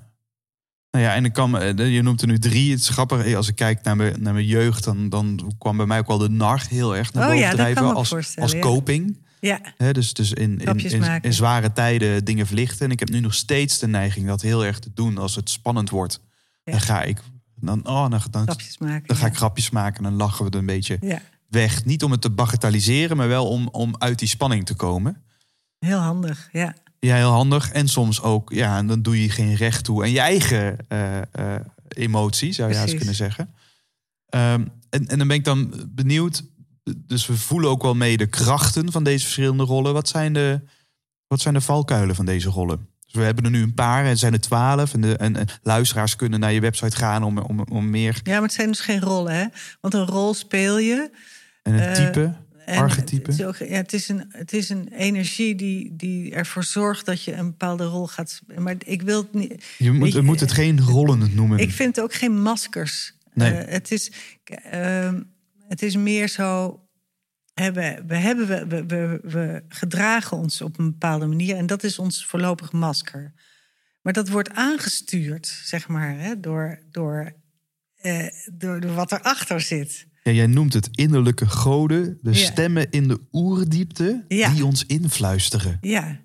Nou 0.92 1.06
ja, 1.06 1.16
en 1.16 1.26
ik 1.26 1.34
kan, 1.34 1.50
me- 1.50 1.74
je 1.92 2.02
noemt 2.02 2.22
er 2.22 2.28
nu 2.28 2.40
drie. 2.40 2.72
Het 2.72 2.80
is 2.80 2.90
grappig, 2.90 3.36
als 3.36 3.48
ik 3.48 3.56
kijk 3.56 3.84
naar 3.84 3.96
mijn, 3.96 4.22
naar 4.22 4.34
mijn 4.34 4.46
jeugd, 4.46 4.84
dan, 4.84 5.10
dan 5.10 5.54
kwam 5.58 5.78
bij 5.78 5.86
mij 5.86 6.00
ook 6.00 6.08
wel 6.08 6.18
de 6.18 6.30
nar 6.30 6.66
heel 6.70 6.96
erg 6.96 7.14
naar 7.14 7.24
Oh 7.24 7.30
boven 7.30 7.46
ja, 7.46 7.52
drijven. 7.52 7.94
als, 7.94 8.38
als 8.38 8.60
coping. 8.60 9.28
Ja, 9.40 9.62
dus 9.92 10.14
dus 10.14 10.34
in, 10.34 10.60
in, 10.60 11.22
in, 11.22 11.34
zware 11.34 11.72
tijden 11.72 12.26
dingen 12.26 12.48
verlichten. 12.48 12.86
En 12.86 12.92
ik 12.92 13.00
heb 13.00 13.10
nu 13.10 13.20
nog 13.20 13.34
steeds 13.34 13.80
de 13.80 13.88
neiging 13.88 14.28
dat 14.28 14.42
heel 14.42 14.66
erg 14.66 14.80
te 14.80 14.92
doen 14.94 15.18
als 15.18 15.36
het 15.36 15.50
spannend 15.50 15.90
wordt. 15.90 16.20
Ja. 16.64 16.72
Dan 16.72 16.82
ga 16.82 17.02
ik, 17.04 17.22
dan, 17.62 17.88
oh, 17.88 18.10
dan, 18.10 18.22
dan, 18.32 18.44
grapjes 18.44 18.78
maken. 18.78 19.08
dan 19.08 19.16
ga 19.16 19.26
ja. 19.26 19.32
ik 19.32 19.38
grapjes 19.38 19.70
maken 19.70 19.98
en 19.98 20.04
dan 20.04 20.14
lachen 20.14 20.46
we 20.46 20.52
er 20.52 20.58
een 20.58 20.66
beetje 20.66 20.98
Ja, 21.02 21.22
weg. 21.48 21.86
Niet 21.86 22.04
om 22.04 22.12
het 22.12 22.22
te 22.22 22.30
bagatelliseren, 22.30 23.18
maar 23.18 23.28
wel 23.28 23.48
om, 23.48 23.68
om 23.68 23.96
uit 23.98 24.20
die 24.20 24.28
spanning 24.28 24.66
te 24.66 24.76
komen. 24.76 25.24
heel 25.80 25.98
handig. 26.00 26.50
Ja, 26.52 26.76
Ja, 27.00 27.16
heel 27.16 27.32
handig. 27.32 27.72
En 27.72 27.88
soms 27.88 28.22
ook, 28.22 28.52
ja, 28.54 28.78
en 28.78 28.88
dan 28.88 29.02
doe 29.02 29.22
je 29.22 29.30
geen 29.30 29.56
recht 29.56 29.84
toe 29.84 30.04
aan 30.04 30.12
je 30.12 30.20
eigen 30.20 30.78
eh, 30.88 31.56
emotie, 31.88 32.52
zou 32.52 32.70
je 32.70 32.76
Precies. 32.76 32.98
kunnen 32.98 33.16
zeggen. 33.16 33.54
Ehm, 34.26 34.66
en, 34.90 35.08
en 35.08 35.18
dan 35.18 35.28
ben 35.28 35.38
ik 35.38 35.44
dan 35.44 35.74
benieuwd. 35.90 36.44
Dus 36.98 37.28
we 37.28 37.38
voelen 37.38 37.70
ook 37.70 37.82
wel 37.82 37.96
mee 37.96 38.18
de 38.18 38.28
krachten 38.28 38.92
van 38.92 39.04
deze 39.04 39.24
verschillende 39.24 39.64
rollen. 39.64 39.94
Wat 39.94 40.08
zijn 40.08 40.34
de, 40.34 40.62
wat 41.28 41.42
zijn 41.42 41.54
de 41.54 41.62
valkuilen 41.62 42.16
van 42.16 42.26
deze 42.26 42.50
rollen? 42.50 42.88
Dus 43.12 43.20
we 43.22 43.26
hebben 43.26 43.44
er 43.44 43.50
nu 43.52 43.62
een 43.62 43.74
paar, 43.74 44.06
en 44.06 44.18
zijn 44.18 44.34
er 44.34 44.40
twaalf. 44.40 44.94
En, 44.94 45.02
de, 45.02 45.18
en, 45.18 45.36
en 45.36 45.48
luisteraars 45.64 46.16
kunnen 46.16 46.40
naar 46.40 46.54
je 46.54 46.60
website 46.60 46.96
gaan 46.96 47.24
om, 47.24 47.38
om, 47.38 47.60
om 47.60 47.90
meer. 47.90 48.20
ja 48.24 48.34
maar 48.34 48.42
het 48.42 48.54
zijn 48.54 48.68
dus 48.68 48.80
geen 48.80 49.02
rollen, 49.02 49.34
hè? 49.34 49.46
Want 49.82 49.94
een 49.94 50.06
rol 50.06 50.34
speel 50.34 50.80
je. 50.80 51.10
En 51.64 51.74
een 51.74 51.80
Eh, 51.80 51.94
type, 52.06 52.34
En 52.66 52.78
archetype. 52.78 53.32
Het 53.32 53.40
is, 53.40 53.46
ook, 53.46 53.56
ja, 53.56 53.66
het, 53.66 53.94
is 53.94 54.10
een, 54.10 54.26
het 54.30 54.54
is 54.54 54.70
een 54.70 54.90
energie 54.98 55.56
die, 55.56 55.96
die 55.96 56.34
ervoor 56.34 56.64
zorgt 56.64 57.06
dat 57.06 57.24
je 57.24 57.34
een 57.34 57.46
bepaalde 57.50 57.84
rol 57.84 58.08
gaat 58.08 58.30
spelen. 58.30 58.64
Maar 58.64 58.76
ik 58.86 59.02
wil 59.02 59.22
het 59.22 59.34
niet. 59.34 59.64
Je 59.78 59.92
moet, 59.92 60.04
weet 60.04 60.14
je, 60.14 60.22
moet 60.22 60.40
het 60.40 60.52
geen 60.52 60.82
rollen 60.82 61.32
noemen. 61.36 61.60
Ik 61.60 61.72
vind 61.72 61.96
het 61.96 62.06
ook 62.06 62.14
geen 62.14 62.42
maskers. 62.42 63.14
Nee. 63.34 63.52
Eh, 63.54 63.72
het, 63.74 63.92
is, 63.92 64.12
ehm, 64.44 65.22
het 65.68 65.82
is 65.82 65.96
meer 65.96 66.28
zo. 66.28 66.80
Hè, 67.60 67.72
we, 68.06 68.16
hebben, 68.16 68.48
we, 68.48 68.66
we, 68.68 68.86
we, 68.86 69.20
we 69.24 69.64
gedragen 69.70 70.38
ons 70.38 70.62
op 70.62 70.80
een 70.80 70.92
bepaalde 70.92 71.26
manier 71.26 71.56
en 71.56 71.68
dat 71.68 71.84
is 71.84 72.00
ons 72.00 72.26
voorlopig 72.26 72.72
masker. 72.72 73.34
Maar 74.02 74.14
dat 74.14 74.30
wordt 74.30 74.54
aangestuurd, 74.54 75.48
zeg 75.64 75.88
maar, 75.88 76.18
hè, 76.20 76.40
door, 76.40 76.80
door, 76.92 77.34
eh, 77.96 78.28
door, 78.54 78.80
door 78.80 78.94
wat 78.94 79.12
erachter 79.12 79.62
zit. 79.62 80.08
Ja, 80.24 80.32
jij 80.32 80.48
noemt 80.48 80.74
het 80.74 80.90
innerlijke 80.92 81.48
goden, 81.50 82.18
de 82.22 82.30
Ja. 82.32 82.36
stemmen 82.46 82.88
in 82.92 83.08
de 83.08 83.20
oerdiepte 83.32 84.26
Ja. 84.28 84.50
die 84.50 84.66
ons 84.66 84.86
influisteren. 84.86 85.78
Ja. 85.82 86.20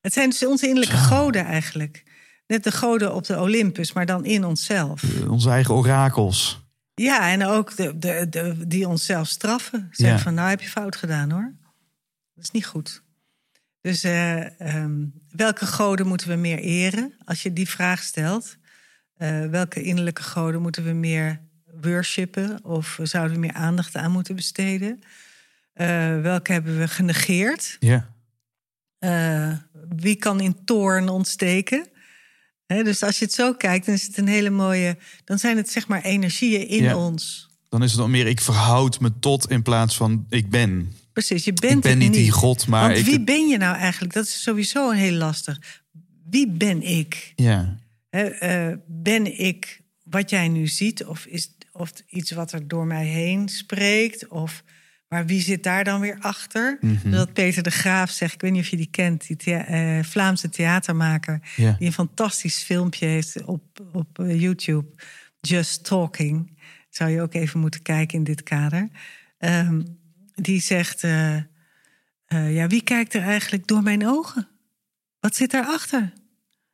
Het 0.00 0.12
zijn 0.12 0.30
dus 0.30 0.46
onze 0.46 0.66
innerlijke 0.68 0.96
goden 0.96 1.44
eigenlijk. 1.44 2.02
Net 2.46 2.64
de 2.64 2.72
goden 2.72 3.14
op 3.14 3.26
de 3.26 3.40
Olympus, 3.40 3.92
maar 3.92 4.06
dan 4.06 4.24
in 4.24 4.44
onszelf. 4.44 5.02
Eh, 5.02 5.30
Onze 5.30 5.50
eigen 5.50 5.74
orakels. 5.74 6.66
Ja, 6.98 7.30
en 7.30 7.44
ook 7.44 7.76
de, 7.76 7.98
de, 7.98 8.26
de, 8.30 8.66
die 8.66 8.88
onszelf 8.88 9.28
straffen. 9.28 9.88
Zeggen 9.92 10.16
Ja. 10.16 10.22
van, 10.22 10.34
nou 10.34 10.48
heb 10.48 10.60
je 10.60 10.68
fout 10.68 10.96
gedaan 10.96 11.30
hoor. 11.30 11.54
Dat 12.34 12.44
is 12.44 12.50
niet 12.50 12.66
goed. 12.66 13.02
Dus 13.80 14.04
eh, 14.04 14.60
ehm, 14.60 15.04
welke 15.32 15.66
goden 15.66 16.06
moeten 16.06 16.28
we 16.28 16.34
meer 16.34 16.58
eren? 16.58 17.14
Als 17.24 17.42
je 17.42 17.52
die 17.52 17.68
vraag 17.68 18.02
stelt. 18.02 18.56
eh, 19.16 19.46
welke 19.46 19.82
innerlijke 19.82 20.22
goden 20.22 20.62
moeten 20.62 20.84
we 20.84 20.92
meer 20.92 21.40
worshipen? 21.80 22.64
Of 22.64 22.98
zouden 23.02 23.34
we 23.34 23.40
meer 23.40 23.52
aandacht 23.54 23.96
aan 23.96 24.10
moeten 24.10 24.34
besteden? 24.36 24.98
Eh, 25.72 26.20
welke 26.20 26.52
hebben 26.52 26.78
we 26.78 26.88
genegeerd? 26.88 27.76
Ja. 27.80 28.08
wie 29.88 30.16
kan 30.16 30.40
in 30.40 30.64
toorn 30.64 31.08
ontsteken? 31.08 31.88
Dus 32.68 33.02
als 33.02 33.18
je 33.18 33.24
het 33.24 33.34
zo 33.34 33.54
kijkt, 33.54 33.86
dan 33.86 33.94
is 33.94 34.06
het 34.06 34.16
een 34.18 34.28
hele 34.28 34.50
mooie. 34.50 34.96
Dan 35.24 35.38
zijn 35.38 35.56
het 35.56 35.70
zeg 35.70 35.88
maar 35.88 36.02
energieën 36.02 36.68
in 36.68 36.82
Ja. 36.82 36.96
ons. 36.96 37.48
Dan 37.68 37.82
is 37.82 37.90
het 37.90 38.00
dan 38.00 38.10
meer 38.10 38.26
ik 38.26 38.40
verhoud 38.40 39.00
me 39.00 39.18
tot 39.18 39.50
in 39.50 39.62
plaats 39.62 39.96
van 39.96 40.26
ik 40.28 40.50
ben. 40.50 40.92
Precies, 41.12 41.44
je 41.44 41.52
bent 41.52 41.72
ik 41.74 41.80
ben 41.80 41.98
niet 41.98 42.12
die 42.12 42.30
God, 42.30 42.66
maar 42.66 42.86
Want 42.86 42.98
ik. 42.98 43.04
wie 43.04 43.24
ben 43.24 43.48
je 43.48 43.56
nou 43.56 43.76
eigenlijk? 43.76 44.14
Dat 44.14 44.24
is 44.24 44.42
sowieso 44.42 44.90
een 44.90 44.96
heel 44.96 45.12
lastig. 45.12 45.82
Wie 46.30 46.50
ben 46.50 46.82
ik? 46.82 47.32
Ja, 47.36 47.78
eh, 48.10 48.72
ben 48.86 49.38
ik 49.40 49.80
wat 50.02 50.30
jij 50.30 50.48
nu 50.48 50.66
ziet? 50.66 51.04
Of 51.04 51.24
is 51.26 51.50
of 51.72 51.92
iets 52.08 52.30
wat 52.30 52.52
er 52.52 52.68
door 52.68 52.86
mij 52.86 53.06
heen 53.06 53.48
spreekt? 53.48 54.28
Of, 54.28 54.62
maar 55.08 55.26
wie 55.26 55.40
zit 55.40 55.62
daar 55.62 55.84
dan 55.84 56.00
weer 56.00 56.16
achter? 56.20 56.78
Mhm. 56.80 57.10
Dat 57.10 57.32
Peter 57.32 57.62
de 57.62 57.70
Graaf 57.70 58.10
zegt, 58.10 58.34
ik 58.34 58.40
weet 58.40 58.52
niet 58.52 58.62
of 58.62 58.68
je 58.68 58.76
die 58.76 58.90
kent, 58.90 59.26
die 59.26 59.36
thea- 59.36 59.64
eh, 59.66 60.04
Vlaamse 60.04 60.48
theatermaker, 60.48 61.40
die 61.56 61.86
een 61.86 61.92
fantastisch 61.92 62.62
filmpje 62.62 63.06
heeft 63.06 63.44
op, 63.44 63.62
op 63.92 64.18
eh, 64.18 64.40
YouTube, 64.40 64.86
Just 65.40 65.84
Talking. 65.84 66.56
Zou 66.90 67.10
je 67.10 67.20
ook 67.22 67.34
even 67.34 67.60
moeten 67.60 67.82
kijken 67.82 68.18
in 68.18 68.24
dit 68.24 68.42
kader. 68.42 68.88
Ehm, 69.38 69.82
die 70.34 70.60
zegt, 70.60 71.04
eh, 71.04 71.36
ja, 72.28 72.66
wie 72.66 72.82
kijkt 72.82 73.14
er 73.14 73.22
eigenlijk 73.22 73.66
door 73.66 73.82
mijn 73.82 74.06
ogen? 74.06 74.48
Wat 75.20 75.36
zit 75.36 75.50
daarachter? 75.50 76.12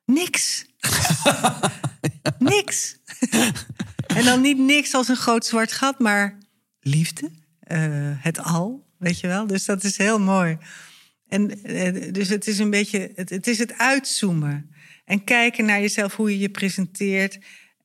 Niks. 0.05 0.67
niks. 2.39 2.97
en 4.07 4.25
dan 4.25 4.41
niet 4.41 4.59
niks 4.59 4.95
als 4.95 5.09
een 5.09 5.17
groot 5.17 5.47
zwart 5.47 5.73
gat, 5.73 5.99
maar 5.99 6.39
liefde, 6.81 7.31
het 8.19 8.39
al, 8.39 8.87
weet 8.99 9.21
je 9.21 9.27
wel. 9.27 9.47
Dus 9.47 9.65
dat 9.65 9.85
is 9.85 9.99
heel 9.99 10.21
mooi. 10.21 10.59
En 11.29 11.63
eh, 11.63 12.13
dus 12.13 12.29
het 12.29 12.47
is 12.47 12.59
een 12.59 12.71
beetje, 12.71 13.13
het, 13.15 13.47
is 13.47 13.59
het 13.59 13.79
uitzoomen 13.79 14.71
en 15.05 15.25
kijken 15.25 15.65
naar 15.65 15.81
jezelf, 15.81 16.17
hoe 16.17 16.31
je 16.31 16.39
je 16.39 16.49
presenteert 16.49 17.39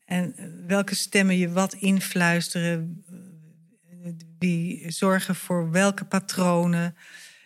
en 0.05 0.35
eh, 0.35 0.45
welke 0.67 0.95
stemmen 0.95 1.37
je 1.37 1.51
wat 1.51 1.73
influisteren, 1.73 3.03
eh, 3.07 4.11
wie 4.39 4.91
zorgen 4.91 5.35
voor 5.35 5.71
welke 5.71 6.05
patronen. 6.05 6.95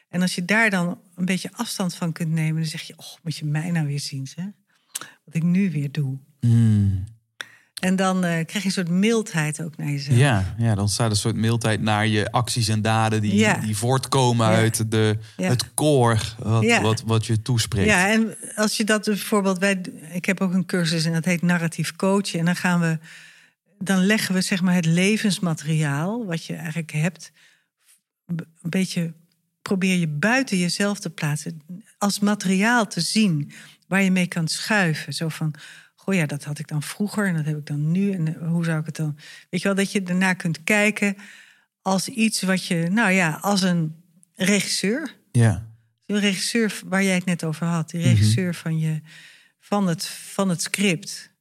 En 0.10 0.22
als 0.22 0.36
je 0.36 0.46
daar 0.46 0.69
dan 0.69 1.02
een 1.15 1.26
beetje 1.26 1.52
afstand 1.52 1.96
van 1.96 2.12
kunt 2.12 2.32
nemen, 2.32 2.62
dan 2.62 2.69
zeg 2.69 2.82
je, 2.82 2.93
oh, 2.98 3.15
moet 3.24 3.38
je 3.38 3.46
mij 3.46 3.72
nou 3.72 3.88
weer 3.88 4.00
zien, 4.00 4.28
zeg. 4.28 4.46
Wat 5.24 5.36
ik 5.36 5.43
nu 5.43 5.72
weer 5.72 5.91
doe. 5.91 6.17
Hmm. 6.39 7.04
En 7.84 7.96
dan 7.96 8.15
eh, 8.24 8.30
krijg 8.46 8.52
je 8.52 8.65
een 8.65 8.72
soort 8.72 8.89
mildheid 8.89 9.62
ook 9.62 9.78
naar 9.78 9.89
jezelf. 9.89 10.17
ja, 10.17 10.56
ja, 10.58 10.76
dan 10.76 10.89
staat 10.89 11.10
een 11.10 11.15
soort 11.15 11.36
mildheid 11.36 11.82
naar 11.82 12.08
je 12.08 12.32
acties 12.32 12.67
en 12.67 12.82
daden 12.82 13.22
die, 13.22 13.36
Ja. 13.36 13.54
die 13.58 13.78
voortkomen 13.78 14.50
Ja. 14.52 14.56
uit 14.56 14.91
de, 14.91 15.17
Ja. 15.38 15.48
het 15.50 15.74
core 15.74 16.17
wat, 16.38 16.82
wat, 16.82 17.02
wat 17.06 17.26
je 17.26 17.41
toespreekt. 17.41 17.88
Ja, 17.89 18.10
en 18.12 18.36
als 18.56 18.78
je 18.78 18.84
dat 18.84 19.06
bijvoorbeeld, 19.06 19.58
wij, 19.58 19.82
ik 20.12 20.26
heb 20.26 20.41
ook 20.41 20.54
een 20.54 20.65
cursus 20.65 21.06
en 21.06 21.13
dat 21.13 21.26
heet 21.26 21.41
narratief 21.41 21.96
coachen. 21.96 22.39
En 22.39 22.46
dan 22.46 22.56
gaan 22.56 22.80
we, 22.80 23.00
dan 23.80 24.06
leggen 24.06 24.36
we 24.36 24.41
zeg 24.41 24.62
maar 24.62 24.76
het 24.76 24.86
levensmateriaal 24.86 26.26
wat 26.26 26.46
je 26.46 26.54
eigenlijk 26.56 26.91
hebt, 26.91 27.32
een 28.26 28.46
beetje 28.62 29.13
probeer 29.62 29.96
je 29.98 30.08
buiten 30.08 30.58
jezelf 30.58 31.00
te 31.00 31.10
plaatsen, 31.10 31.62
als 31.98 32.19
materiaal 32.19 32.88
te 32.88 33.02
zien 33.02 33.52
waar 33.88 34.02
je 34.02 34.12
mee 34.12 34.28
kan 34.28 34.48
schuiven. 34.48 35.13
Zo 35.13 35.30
van, 35.30 35.54
goh 36.04 36.16
ja, 36.16 36.26
dat 36.26 36.44
had 36.44 36.60
ik 36.60 36.68
dan 36.68 36.84
vroeger 36.84 37.28
en 37.28 37.36
dat 37.36 37.46
heb 37.46 37.58
ik 37.58 37.66
dan 37.66 37.92
nu 37.92 38.12
en 38.12 38.28
eh, 38.42 38.48
hoe 38.50 38.66
zou 38.66 38.80
ik 38.80 38.86
het 38.86 38.96
dan? 38.96 39.18
Weet 39.50 39.62
je 39.62 39.68
wel 39.68 39.78
dat 39.78 39.92
je 39.92 40.04
daarna 40.04 40.34
kunt 40.34 40.63
kijken 40.63 41.16
als 41.82 42.08
iets 42.08 42.42
wat 42.42 42.66
je, 42.66 42.88
nou 42.92 43.12
ja, 43.12 43.38
als 43.42 43.62
een 43.62 43.96
regisseur. 44.36 45.16
ja. 45.32 45.72
De 46.06 46.20
regisseur 46.20 46.80
waar 46.86 47.04
jij 47.04 47.13
het 47.16 47.26
net 47.26 47.44
over 47.44 47.66
had, 47.68 47.89
die 47.89 48.02
regisseur 48.02 48.56
van, 48.56 48.80
je, 48.80 49.02
van, 49.60 49.88
het, 49.88 50.06
van 50.06 50.50
het 50.50 50.62
script. 50.62 51.32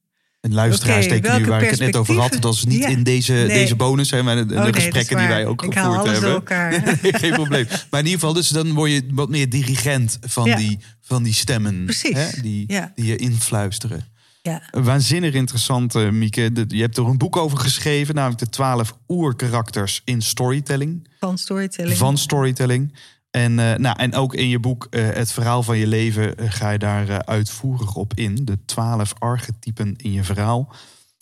En 0.41 0.53
luisteraars 0.53 1.07
nu 1.07 1.19
welke 1.21 1.49
waar 1.49 1.61
ik 1.63 1.69
het 1.69 1.79
net 1.79 1.95
over 1.95 2.15
had. 2.19 2.37
Dat 2.39 2.53
is 2.53 2.63
niet 2.63 2.79
Ja. 2.79 2.87
in 2.87 3.03
deze, 3.03 3.33
Nee. 3.33 3.47
deze 3.47 3.75
bonus, 3.75 4.11
hè, 4.11 4.23
maar 4.23 4.35
de, 4.35 4.45
de 4.45 4.53
nee, 4.53 4.65
dat 4.65 4.75
is 4.75 4.83
gesprekken 4.83 5.17
die 5.17 5.27
wij 5.27 5.45
ook 5.45 5.63
Ik 5.63 5.73
gevoerd 5.77 6.05
hebben. 6.07 6.29
elkaar. 6.31 6.71
Nee, 7.01 7.13
geen 7.13 7.33
probleem. 7.33 7.65
Maar 7.89 7.99
in 7.99 8.05
ieder 8.05 8.19
geval, 8.19 8.33
dus 8.33 8.47
dan 8.49 8.73
word 8.73 8.91
je 8.91 9.03
wat 9.11 9.29
meer 9.29 9.49
dirigent 9.49 10.17
van, 10.21 10.45
Ja. 10.45 10.55
die, 10.55 10.79
van 11.01 11.23
die 11.23 11.33
stemmen. 11.33 11.83
Precies. 11.85 12.13
Hè, 12.15 12.41
die, 12.41 12.63
Ja. 12.67 12.91
die 12.95 13.05
je 13.05 13.15
influisteren. 13.15 14.05
Ja. 14.43 14.61
Waanzinnig 14.71 15.33
interessant, 15.33 15.95
eh, 15.95 16.09
Mieke. 16.09 16.51
Je 16.67 16.81
hebt 16.81 16.97
er 16.97 17.05
een 17.05 17.17
boek 17.17 17.37
over 17.37 17.57
geschreven, 17.57 18.15
namelijk 18.15 18.39
de 18.39 18.49
twaalf 18.49 18.97
oerkarakters 19.07 20.01
in 20.05 20.21
storytelling. 20.21 21.07
Van 21.19 21.37
storytelling. 21.37 21.97
Van 21.97 22.17
storytelling. 22.17 22.93
En, 23.31 23.59
eh, 23.59 23.77
nou, 23.77 23.97
en 23.99 24.15
ook 24.15 24.33
in 24.35 24.49
je 24.49 24.59
boek 24.59 24.87
eh, 24.89 25.09
Het 25.09 25.31
verhaal 25.31 25.63
van 25.63 25.77
je 25.77 25.87
leven 25.87 26.33
ga 26.37 26.69
je 26.69 26.77
daar 26.77 27.25
uitvoerig 27.25 27.95
op 27.95 28.13
in. 28.15 28.35
De 28.45 28.57
twaalf 28.65 29.13
archetypen 29.19 29.95
in 29.97 30.11
je 30.11 30.23
verhaal. 30.23 30.75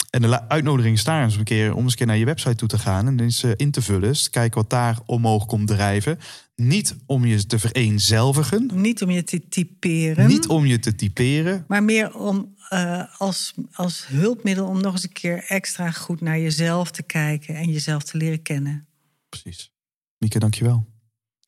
En 0.10 0.22
de 0.22 0.50
uitnodiging 0.50 0.96
is 0.96 1.04
daar 1.04 1.24
eens 1.24 1.36
een 1.36 1.44
keer 1.44 1.76
om 1.76 1.84
eens 1.84 1.92
een 1.92 1.98
keer 1.98 2.08
naar 2.08 2.18
je 2.18 2.26
website 2.26 2.56
toe 2.56 2.68
te 2.68 2.78
gaan 2.80 3.08
en 3.08 3.20
eens 3.20 3.44
in 3.44 3.72
te 3.72 3.82
vullen. 3.82 4.14
te 4.14 4.30
kijken 4.30 4.62
wat 4.62 4.70
daar 4.70 5.00
omhoog 5.06 5.46
komt 5.46 5.68
drijven. 5.68 6.20
Niet 6.56 6.96
om 7.06 7.26
je 7.26 7.46
te 7.46 7.60
vereenzelvigen, 7.60 8.70
Niet 8.74 9.02
om 9.02 9.10
je 9.10 9.24
te 9.24 9.48
typeren. 9.50 10.28
niet 10.28 10.48
om 10.48 10.66
je 10.66 10.80
te 10.80 10.96
typeren. 10.96 11.66
Maar 11.68 11.84
meer 11.84 12.16
om 12.16 12.56
eh, 12.72 13.04
als, 13.18 13.54
als 13.74 14.08
hulpmiddel 14.08 14.68
om 14.68 14.82
nog 14.82 14.94
eens 14.94 15.04
een 15.04 15.12
keer 15.12 15.46
extra 15.48 15.92
goed 15.92 16.22
naar 16.22 16.40
jezelf 16.40 16.92
te 16.92 17.04
kijken 17.04 17.56
en 17.56 17.72
jezelf 17.72 18.04
te 18.04 18.18
leren 18.18 18.42
kennen. 18.42 18.88
Precies. 19.30 19.72
Mieke, 20.18 20.40
dankjewel. 20.40 20.86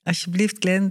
Alsjeblieft, 0.04 0.56
Glenn. 0.60 0.82